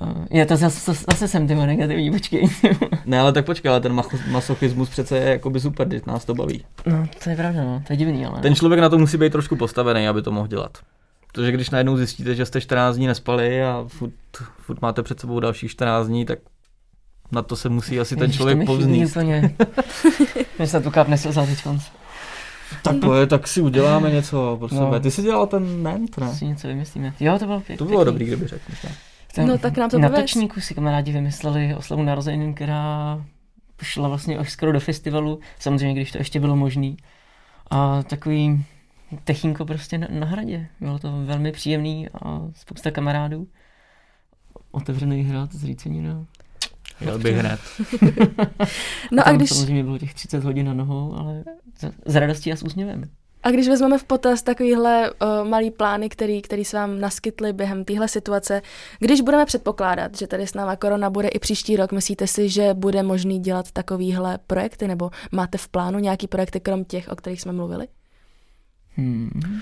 uh, 0.00 0.24
je 0.30 0.46
to 0.46 0.56
zase, 0.56 0.92
zase 1.10 1.28
jsem 1.28 1.46
tyma 1.48 1.66
negativní, 1.66 2.10
počkej. 2.10 2.48
Ne, 3.06 3.20
ale 3.20 3.32
tak 3.32 3.44
počkej, 3.46 3.70
ale 3.70 3.80
ten 3.80 4.02
masochismus 4.30 4.88
přece 4.88 5.18
je 5.18 5.30
jakoby 5.30 5.60
super, 5.60 5.88
když 5.88 6.04
nás 6.04 6.24
to 6.24 6.34
baví. 6.34 6.64
no, 6.86 7.06
to 7.24 7.30
je 7.30 7.36
pravda, 7.36 7.64
no, 7.64 7.82
to 7.86 7.92
je 7.92 7.96
divný, 7.96 8.26
ale 8.26 8.40
Ten 8.40 8.54
člověk 8.54 8.80
na 8.80 8.88
to 8.88 8.98
musí 8.98 9.16
být 9.16 9.32
trošku 9.32 9.56
postavený, 9.56 10.08
aby 10.08 10.22
to 10.22 10.32
mohl 10.32 10.46
dělat. 10.48 10.78
Protože 11.36 11.52
když 11.52 11.70
najednou 11.70 11.96
zjistíte, 11.96 12.34
že 12.34 12.46
jste 12.46 12.60
14 12.60 12.96
dní 12.96 13.06
nespali 13.06 13.64
a 13.64 13.84
furt, 13.88 14.12
furt 14.58 14.82
máte 14.82 15.02
před 15.02 15.20
sebou 15.20 15.40
dalších 15.40 15.70
14 15.70 16.06
dní, 16.06 16.24
tak 16.24 16.38
na 17.32 17.42
to 17.42 17.56
se 17.56 17.68
musí 17.68 18.00
asi 18.00 18.16
ten 18.16 18.22
Ježiš, 18.22 18.36
to 18.36 18.38
člověk 18.38 18.58
mi 18.58 18.66
chybí 18.66 18.76
povznést. 18.76 19.10
úplně. 19.16 19.54
Mě 20.58 20.66
se 20.66 20.80
tu 20.80 20.90
kápne 20.90 21.18
slza 21.18 21.46
teď 21.46 21.62
konc. 21.62 21.82
Tak 22.82 22.96
to 23.00 23.14
je, 23.14 23.26
tak 23.26 23.48
si 23.48 23.60
uděláme 23.60 24.10
něco 24.10 24.56
pro 24.58 24.68
No. 24.72 24.84
sebe. 24.84 25.00
Ty 25.00 25.10
jsi 25.10 25.22
dělal 25.22 25.46
ten 25.46 25.82
nent, 25.82 26.18
ne? 26.18 26.34
Si 26.34 26.46
něco 26.46 26.68
vymyslíme. 26.68 27.14
Jo, 27.20 27.38
to 27.38 27.46
bylo 27.46 27.60
pěkný. 27.60 27.76
To 27.76 27.84
bylo 27.84 28.04
dobrý, 28.04 28.24
kdyby 28.26 28.46
řekl. 28.46 28.72
Ten, 29.34 29.48
No, 29.48 29.58
tak 29.58 29.76
nám 29.76 29.90
to 29.90 29.98
Na 29.98 30.08
točníku 30.08 30.60
si 30.60 30.74
kamarádi 30.74 31.12
vymysleli 31.12 31.74
oslavu 31.74 32.02
narozenin, 32.02 32.54
která 32.54 33.24
šla 33.82 34.08
vlastně 34.08 34.38
až 34.38 34.50
skoro 34.50 34.72
do 34.72 34.80
festivalu, 34.80 35.40
samozřejmě 35.58 35.94
když 35.94 36.12
to 36.12 36.18
ještě 36.18 36.40
bylo 36.40 36.56
možný. 36.56 36.96
A 37.70 38.02
takový 38.02 38.64
techínko 39.24 39.64
prostě 39.64 39.98
na, 39.98 40.06
na 40.10 40.26
hradě. 40.26 40.66
Bylo 40.80 40.98
to 40.98 41.12
velmi 41.24 41.52
příjemný 41.52 42.08
a 42.08 42.40
spousta 42.54 42.90
kamarádů. 42.90 43.46
Otevřený 44.70 45.22
hrad, 45.22 45.52
zřícenina. 45.52 46.26
Jel 47.00 47.18
bych 47.18 47.36
hned. 47.36 47.60
No 49.12 49.28
a 49.28 49.32
když, 49.32 49.50
Samozřejmě 49.50 49.84
bylo 49.84 49.98
těch 49.98 50.14
30 50.14 50.44
hodin 50.44 50.66
na 50.66 50.74
nohou, 50.74 51.14
ale 51.14 51.44
z, 51.78 52.12
z 52.12 52.16
radostí 52.16 52.52
a 52.52 52.56
s 52.56 52.62
úsměvem. 52.62 53.02
a 53.42 53.50
když 53.50 53.68
vezmeme 53.68 53.98
v 53.98 54.04
potaz 54.04 54.42
takovýhle 54.42 55.10
uh, 55.10 55.48
malý 55.48 55.70
plány, 55.70 56.08
který, 56.08 56.42
který 56.42 56.64
se 56.64 56.76
vám 56.76 57.00
naskytly 57.00 57.52
během 57.52 57.84
téhle 57.84 58.08
situace, 58.08 58.62
když 58.98 59.20
budeme 59.20 59.46
předpokládat, 59.46 60.18
že 60.18 60.26
tady 60.26 60.46
s 60.46 60.54
náma 60.54 60.76
korona 60.76 61.10
bude 61.10 61.28
i 61.28 61.38
příští 61.38 61.76
rok, 61.76 61.92
myslíte 61.92 62.26
si, 62.26 62.48
že 62.48 62.74
bude 62.74 63.02
možný 63.02 63.38
dělat 63.38 63.72
takovýhle 63.72 64.38
projekty, 64.46 64.88
nebo 64.88 65.10
máte 65.32 65.58
v 65.58 65.68
plánu 65.68 65.98
nějaký 65.98 66.28
projekty 66.28 66.60
krom 66.60 66.84
těch, 66.84 67.08
o 67.08 67.16
kterých 67.16 67.40
jsme 67.40 67.52
mluvili? 67.52 67.88
Hmm. 68.96 69.60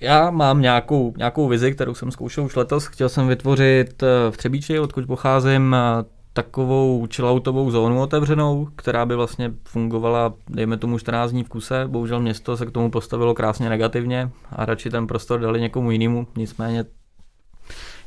Já 0.00 0.30
mám 0.30 0.60
nějakou, 0.60 1.14
nějakou 1.16 1.48
vizi, 1.48 1.72
kterou 1.72 1.94
jsem 1.94 2.10
zkoušel 2.10 2.44
už 2.44 2.56
letos. 2.56 2.86
Chtěl 2.86 3.08
jsem 3.08 3.28
vytvořit 3.28 4.02
eh, 4.02 4.30
v 4.30 4.36
Třebíči, 4.36 4.78
odkud 4.78 5.06
pocházím, 5.06 5.74
eh, 5.74 6.04
takovou 6.32 7.06
chilloutovou 7.14 7.70
zónu 7.70 8.00
otevřenou, 8.00 8.68
která 8.76 9.06
by 9.06 9.16
vlastně 9.16 9.52
fungovala, 9.64 10.34
dejme 10.48 10.76
tomu 10.76 10.98
14 10.98 11.30
dní 11.30 11.44
v 11.44 11.48
kuse. 11.48 11.84
Bohužel 11.86 12.20
město 12.20 12.56
se 12.56 12.66
k 12.66 12.70
tomu 12.70 12.90
postavilo 12.90 13.34
krásně 13.34 13.68
negativně 13.68 14.30
a 14.50 14.64
radši 14.64 14.90
ten 14.90 15.06
prostor 15.06 15.40
dali 15.40 15.60
někomu 15.60 15.90
jinému. 15.90 16.26
Nicméně 16.36 16.84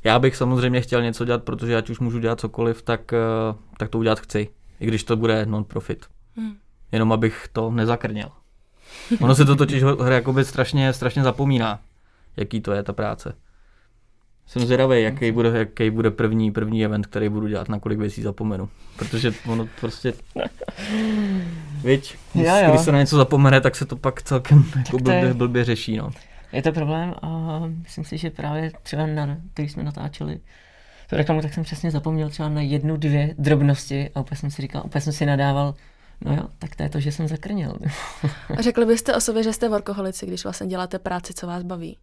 já 0.03 0.19
bych 0.19 0.35
samozřejmě 0.35 0.81
chtěl 0.81 1.01
něco 1.01 1.25
dělat, 1.25 1.43
protože 1.43 1.77
ať 1.77 1.89
už 1.89 1.99
můžu 1.99 2.19
dělat 2.19 2.39
cokoliv, 2.39 2.81
tak, 2.81 3.13
eh, 3.13 3.17
tak 3.77 3.89
to 3.89 3.97
udělat 3.97 4.19
chci. 4.19 4.49
I 4.79 4.85
když 4.85 5.03
to 5.03 5.15
bude 5.15 5.45
non-profit. 5.45 6.05
Hmm. 6.35 6.55
Jenom 6.91 7.11
abych 7.11 7.47
to 7.53 7.71
nezakrněl. 7.71 8.31
Ono 9.21 9.35
se 9.35 9.45
to 9.45 9.55
totiž 9.55 9.83
hra 9.83 10.15
jakoby 10.15 10.45
strašně, 10.45 10.93
strašně 10.93 11.23
zapomíná, 11.23 11.79
jaký 12.37 12.61
to 12.61 12.71
je 12.71 12.83
ta 12.83 12.93
práce. 12.93 13.33
Jsem 14.47 14.65
zvědavý, 14.65 15.01
jaký 15.03 15.31
bude, 15.31 15.49
jaký 15.57 15.89
bude 15.89 16.11
první, 16.11 16.51
první 16.51 16.85
event, 16.85 17.07
který 17.07 17.29
budu 17.29 17.47
dělat, 17.47 17.69
na 17.69 17.79
kolik 17.79 17.99
věcí 17.99 18.21
zapomenu. 18.21 18.69
Protože 18.97 19.31
ono 19.47 19.67
prostě... 19.79 20.13
Viď, 21.83 22.17
když, 22.33 22.47
Jo, 22.47 22.55
jo. 22.63 22.69
když 22.69 22.81
se 22.81 22.91
na 22.91 22.99
něco 22.99 23.17
zapomene, 23.17 23.61
tak 23.61 23.75
se 23.75 23.85
to 23.85 23.95
pak 23.95 24.21
celkem 24.21 24.65
jako 24.75 24.97
to 24.99 25.11
je- 25.11 25.19
blbě, 25.19 25.33
blbě 25.33 25.63
řeší. 25.63 25.97
No. 25.97 26.09
Je 26.53 26.61
to 26.61 26.71
problém 26.71 27.13
a 27.21 27.61
myslím 27.83 28.03
si, 28.05 28.17
že 28.17 28.29
právě 28.29 28.71
třeba 28.83 29.05
na, 29.07 29.37
když 29.55 29.71
jsme 29.71 29.83
natáčeli 29.83 30.39
tu 31.09 31.15
reklamu, 31.15 31.41
tak 31.41 31.53
jsem 31.53 31.63
přesně 31.63 31.91
zapomněl 31.91 32.29
třeba 32.29 32.49
na 32.49 32.61
jednu, 32.61 32.97
dvě 32.97 33.35
drobnosti 33.37 34.09
a 34.15 34.19
úplně 34.19 34.37
jsem 34.37 34.51
si 34.51 34.61
říkal, 34.61 34.81
úplně 34.85 35.01
jsem 35.01 35.13
si 35.13 35.25
nadával, 35.25 35.73
no 36.21 36.33
jo, 36.35 36.43
tak 36.59 36.75
to 36.75 36.83
je 36.83 36.89
to, 36.89 36.99
že 36.99 37.11
jsem 37.11 37.27
zakrněl. 37.27 37.73
A 38.57 38.61
řekli 38.61 38.85
byste 38.85 39.15
o 39.15 39.21
sobě, 39.21 39.43
že 39.43 39.53
jste 39.53 39.69
workoholici, 39.69 40.25
když 40.25 40.43
vlastně 40.43 40.67
děláte 40.67 40.99
práci, 40.99 41.33
co 41.33 41.47
vás 41.47 41.63
baví? 41.63 41.97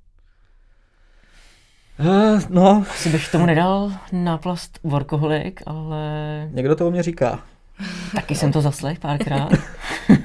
Uh, 2.01 2.41
no, 2.49 2.85
Asi 2.91 3.09
bych 3.09 3.31
tomu 3.31 3.47
nedal 3.47 3.93
náplast 4.13 4.79
workoholik, 4.83 5.63
ale 5.67 5.99
někdo 6.53 6.77
to 6.77 6.87
o 6.87 6.91
mě 6.91 7.03
říká. 7.03 7.39
taky 8.15 8.35
jsem 8.35 8.53
to 8.53 8.61
zaslech 8.61 8.99
párkrát. 8.99 9.51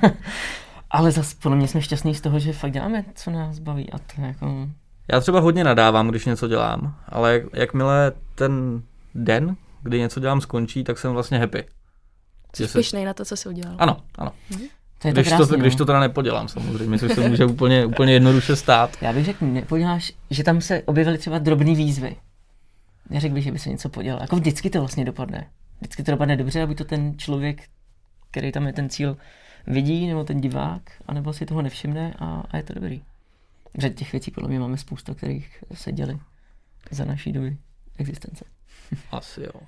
ale 0.91 1.12
zase 1.12 1.36
podle 1.41 1.58
mě 1.58 1.67
jsme 1.67 1.82
šťastní 1.82 2.15
z 2.15 2.21
toho, 2.21 2.39
že 2.39 2.54
fakt 2.54 2.71
děláme, 2.71 3.06
co 3.15 3.32
nás 3.32 3.60
baví 3.60 3.91
a 3.91 3.97
to 3.97 4.21
jako... 4.21 4.69
Já 5.12 5.19
třeba 5.19 5.39
hodně 5.39 5.63
nadávám, 5.63 6.08
když 6.08 6.26
něco 6.26 6.47
dělám, 6.47 6.95
ale 7.10 7.34
jak, 7.34 7.43
jakmile 7.54 8.12
ten 8.36 8.82
den, 9.15 9.56
kdy 9.82 10.00
něco 10.00 10.19
dělám, 10.19 10.41
skončí, 10.41 10.84
tak 10.84 10.97
jsem 10.97 11.12
vlastně 11.13 11.39
happy. 11.39 11.65
Jsi 12.65 12.78
pišnej 12.78 13.06
na 13.06 13.13
to, 13.13 13.26
co 13.26 13.38
jsi 13.38 13.50
udělal. 13.50 13.76
Ano, 13.80 14.02
ano. 14.15 14.32
To 15.00 15.08
je 15.08 15.13
Když, 15.13 15.26
to 15.26 15.30
krásný, 15.30 15.48
to, 15.48 15.58
když 15.58 15.74
no. 15.74 15.78
to 15.78 15.86
teda 15.86 16.00
nepodělám 16.00 16.48
samozřejmě, 16.48 17.00
což 17.00 17.13
se 17.13 17.30
může 17.30 17.46
úplně, 17.46 17.86
úplně 17.86 18.13
jednoduše 18.13 18.56
stát. 18.56 18.98
Já 19.02 19.13
bych 19.13 19.26
řekl, 19.26 19.46
nepoděláš, 19.46 20.12
že 20.30 20.43
tam 20.43 20.62
se 20.62 20.82
objevily 20.82 21.17
třeba 21.17 21.39
drobné 21.39 21.76
výzvy. 21.76 22.15
Neřekl 23.10 23.34
bych, 23.34 23.43
že 23.43 23.52
by 23.52 23.60
se 23.60 23.70
něco 23.70 23.89
podělal. 23.89 24.22
Jako 24.22 24.36
vždycky 24.36 24.70
to 24.70 24.80
vlastně 24.80 25.06
dopadne. 25.06 25.48
Vždycky 25.80 26.04
to 26.04 26.12
dopadne 26.12 26.38
dobře, 26.38 26.62
aby 26.62 26.76
to 26.76 26.86
ten 26.86 27.17
člověk, 27.17 27.63
který 28.32 28.52
tam 28.52 28.67
je 28.67 28.74
ten 28.74 28.89
cíl, 28.89 29.17
vidí, 29.67 30.08
nebo 30.08 30.24
ten 30.24 30.41
divák, 30.41 30.82
anebo 31.08 31.34
si 31.34 31.46
toho 31.46 31.62
nevšimne 31.62 32.13
a, 32.20 32.43
a 32.52 32.58
je 32.58 32.63
to 32.63 32.74
dobrý. 32.74 33.02
Že 33.78 33.89
těch 33.89 34.12
věcí 34.12 34.32
podle 34.32 34.50
mě 34.50 34.60
máme 34.60 34.78
spousta, 34.78 35.13
kterých 35.13 35.63
se 35.74 35.91
děli 35.91 36.20
za 36.91 37.06
naší 37.06 37.32
doby 37.32 37.58
existence. 37.98 38.46
Asi 39.12 39.41
jo. 39.41 39.62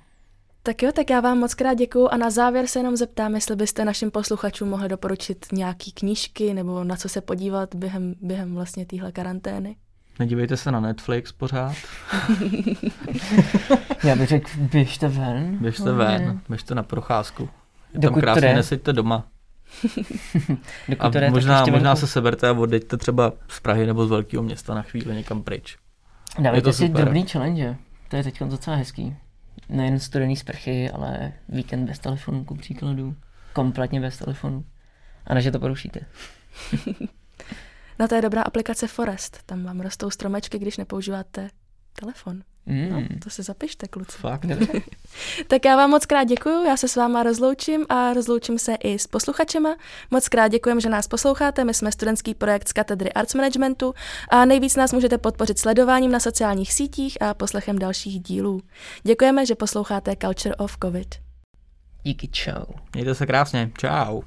Tak 0.62 0.82
jo, 0.82 0.92
tak 0.92 1.10
já 1.10 1.20
vám 1.20 1.38
moc 1.38 1.54
krát 1.54 1.74
děkuju 1.74 2.08
a 2.08 2.16
na 2.16 2.30
závěr 2.30 2.66
se 2.66 2.78
jenom 2.78 2.96
zeptám, 2.96 3.34
jestli 3.34 3.56
byste 3.56 3.84
našim 3.84 4.10
posluchačům 4.10 4.68
mohli 4.68 4.88
doporučit 4.88 5.46
nějaký 5.52 5.92
knížky 5.92 6.54
nebo 6.54 6.84
na 6.84 6.96
co 6.96 7.08
se 7.08 7.20
podívat 7.20 7.74
během, 7.74 8.14
během 8.20 8.54
vlastně 8.54 8.86
téhle 8.86 9.12
karantény. 9.12 9.76
Nedívejte 10.18 10.56
se 10.56 10.70
na 10.70 10.80
Netflix 10.80 11.32
pořád, 11.32 11.74
Já 14.04 14.16
bych 14.16 14.28
řekl, 14.28 14.50
běžte 14.56 15.08
ven. 15.08 15.58
běžte 15.60 15.92
ven, 15.92 16.40
běžte 16.48 16.74
na 16.74 16.82
procházku. 16.82 17.42
Je 17.42 17.48
tam 17.92 18.00
Dokud 18.00 18.14
to 18.14 18.20
krásně, 18.20 18.54
neseďte 18.54 18.92
doma. 18.92 19.26
Dokud 20.88 21.16
A 21.16 21.30
možná, 21.30 21.64
možná 21.70 21.96
se 21.96 22.06
seberte 22.06 22.48
a 22.48 22.52
odejďte 22.52 22.96
třeba 22.96 23.32
z 23.48 23.60
Prahy 23.60 23.86
nebo 23.86 24.06
z 24.06 24.10
velkého 24.10 24.42
města 24.42 24.74
na 24.74 24.82
chvíli 24.82 25.14
někam 25.14 25.42
pryč. 25.42 25.76
Dávejte 26.38 26.58
Je 26.58 26.62
to 26.62 26.72
si 26.72 26.86
super. 26.86 27.02
drobný 27.04 27.26
challenge. 27.26 27.76
To 28.08 28.16
je 28.16 28.22
teď 28.22 28.42
docela 28.42 28.76
hezký. 28.76 29.16
Nejen 29.68 30.00
studený 30.00 30.36
sprchy, 30.36 30.90
ale 30.90 31.32
víkend 31.48 31.86
bez 31.86 31.98
telefonu, 31.98 32.44
ku 32.44 32.54
příkladu. 32.54 33.16
Kompletně 33.52 34.00
bez 34.00 34.18
telefonu. 34.18 34.64
A 35.26 35.34
než 35.34 35.48
to 35.52 35.60
porušíte. 35.60 36.00
No 38.00 38.08
to 38.08 38.14
je 38.14 38.22
dobrá 38.22 38.42
aplikace 38.42 38.86
Forest, 38.86 39.42
tam 39.46 39.64
vám 39.64 39.80
rostou 39.80 40.10
stromečky, 40.10 40.58
když 40.58 40.76
nepoužíváte 40.76 41.50
telefon. 42.00 42.42
No, 42.66 43.00
Mm. 43.00 43.08
to 43.24 43.30
si 43.30 43.42
zapište, 43.42 43.86
kluci. 43.88 44.18
Fakt. 44.18 44.44
Tak 45.48 45.64
já 45.64 45.76
vám 45.76 45.90
moc 45.90 46.06
krát 46.06 46.24
děkuju, 46.24 46.64
já 46.64 46.76
se 46.76 46.88
s 46.88 46.96
váma 46.96 47.22
rozloučím 47.22 47.86
a 47.88 48.12
rozloučím 48.12 48.58
se 48.58 48.74
i 48.74 48.98
s 48.98 49.06
posluchačema. 49.06 49.76
Moc 50.10 50.28
krát 50.28 50.48
děkujem, 50.48 50.80
že 50.80 50.88
nás 50.88 51.08
posloucháte, 51.08 51.64
my 51.64 51.74
jsme 51.74 51.92
studentský 51.92 52.34
projekt 52.34 52.68
z 52.68 52.72
katedry 52.72 53.12
Arts 53.12 53.34
Managementu 53.34 53.94
a 54.28 54.44
nejvíc 54.44 54.76
nás 54.76 54.92
můžete 54.92 55.18
podpořit 55.18 55.58
sledováním 55.58 56.10
na 56.12 56.20
sociálních 56.20 56.72
sítích 56.72 57.22
a 57.22 57.34
poslechem 57.34 57.78
dalších 57.78 58.20
dílů. 58.20 58.60
Děkujeme, 59.02 59.46
že 59.46 59.54
posloucháte 59.54 60.16
Culture 60.22 60.54
of 60.54 60.76
COVID. 60.82 61.14
Díky, 62.02 62.28
čau. 62.28 62.64
Mějte 62.94 63.14
se 63.14 63.26
krásně. 63.26 63.70
Čau. 63.78 64.20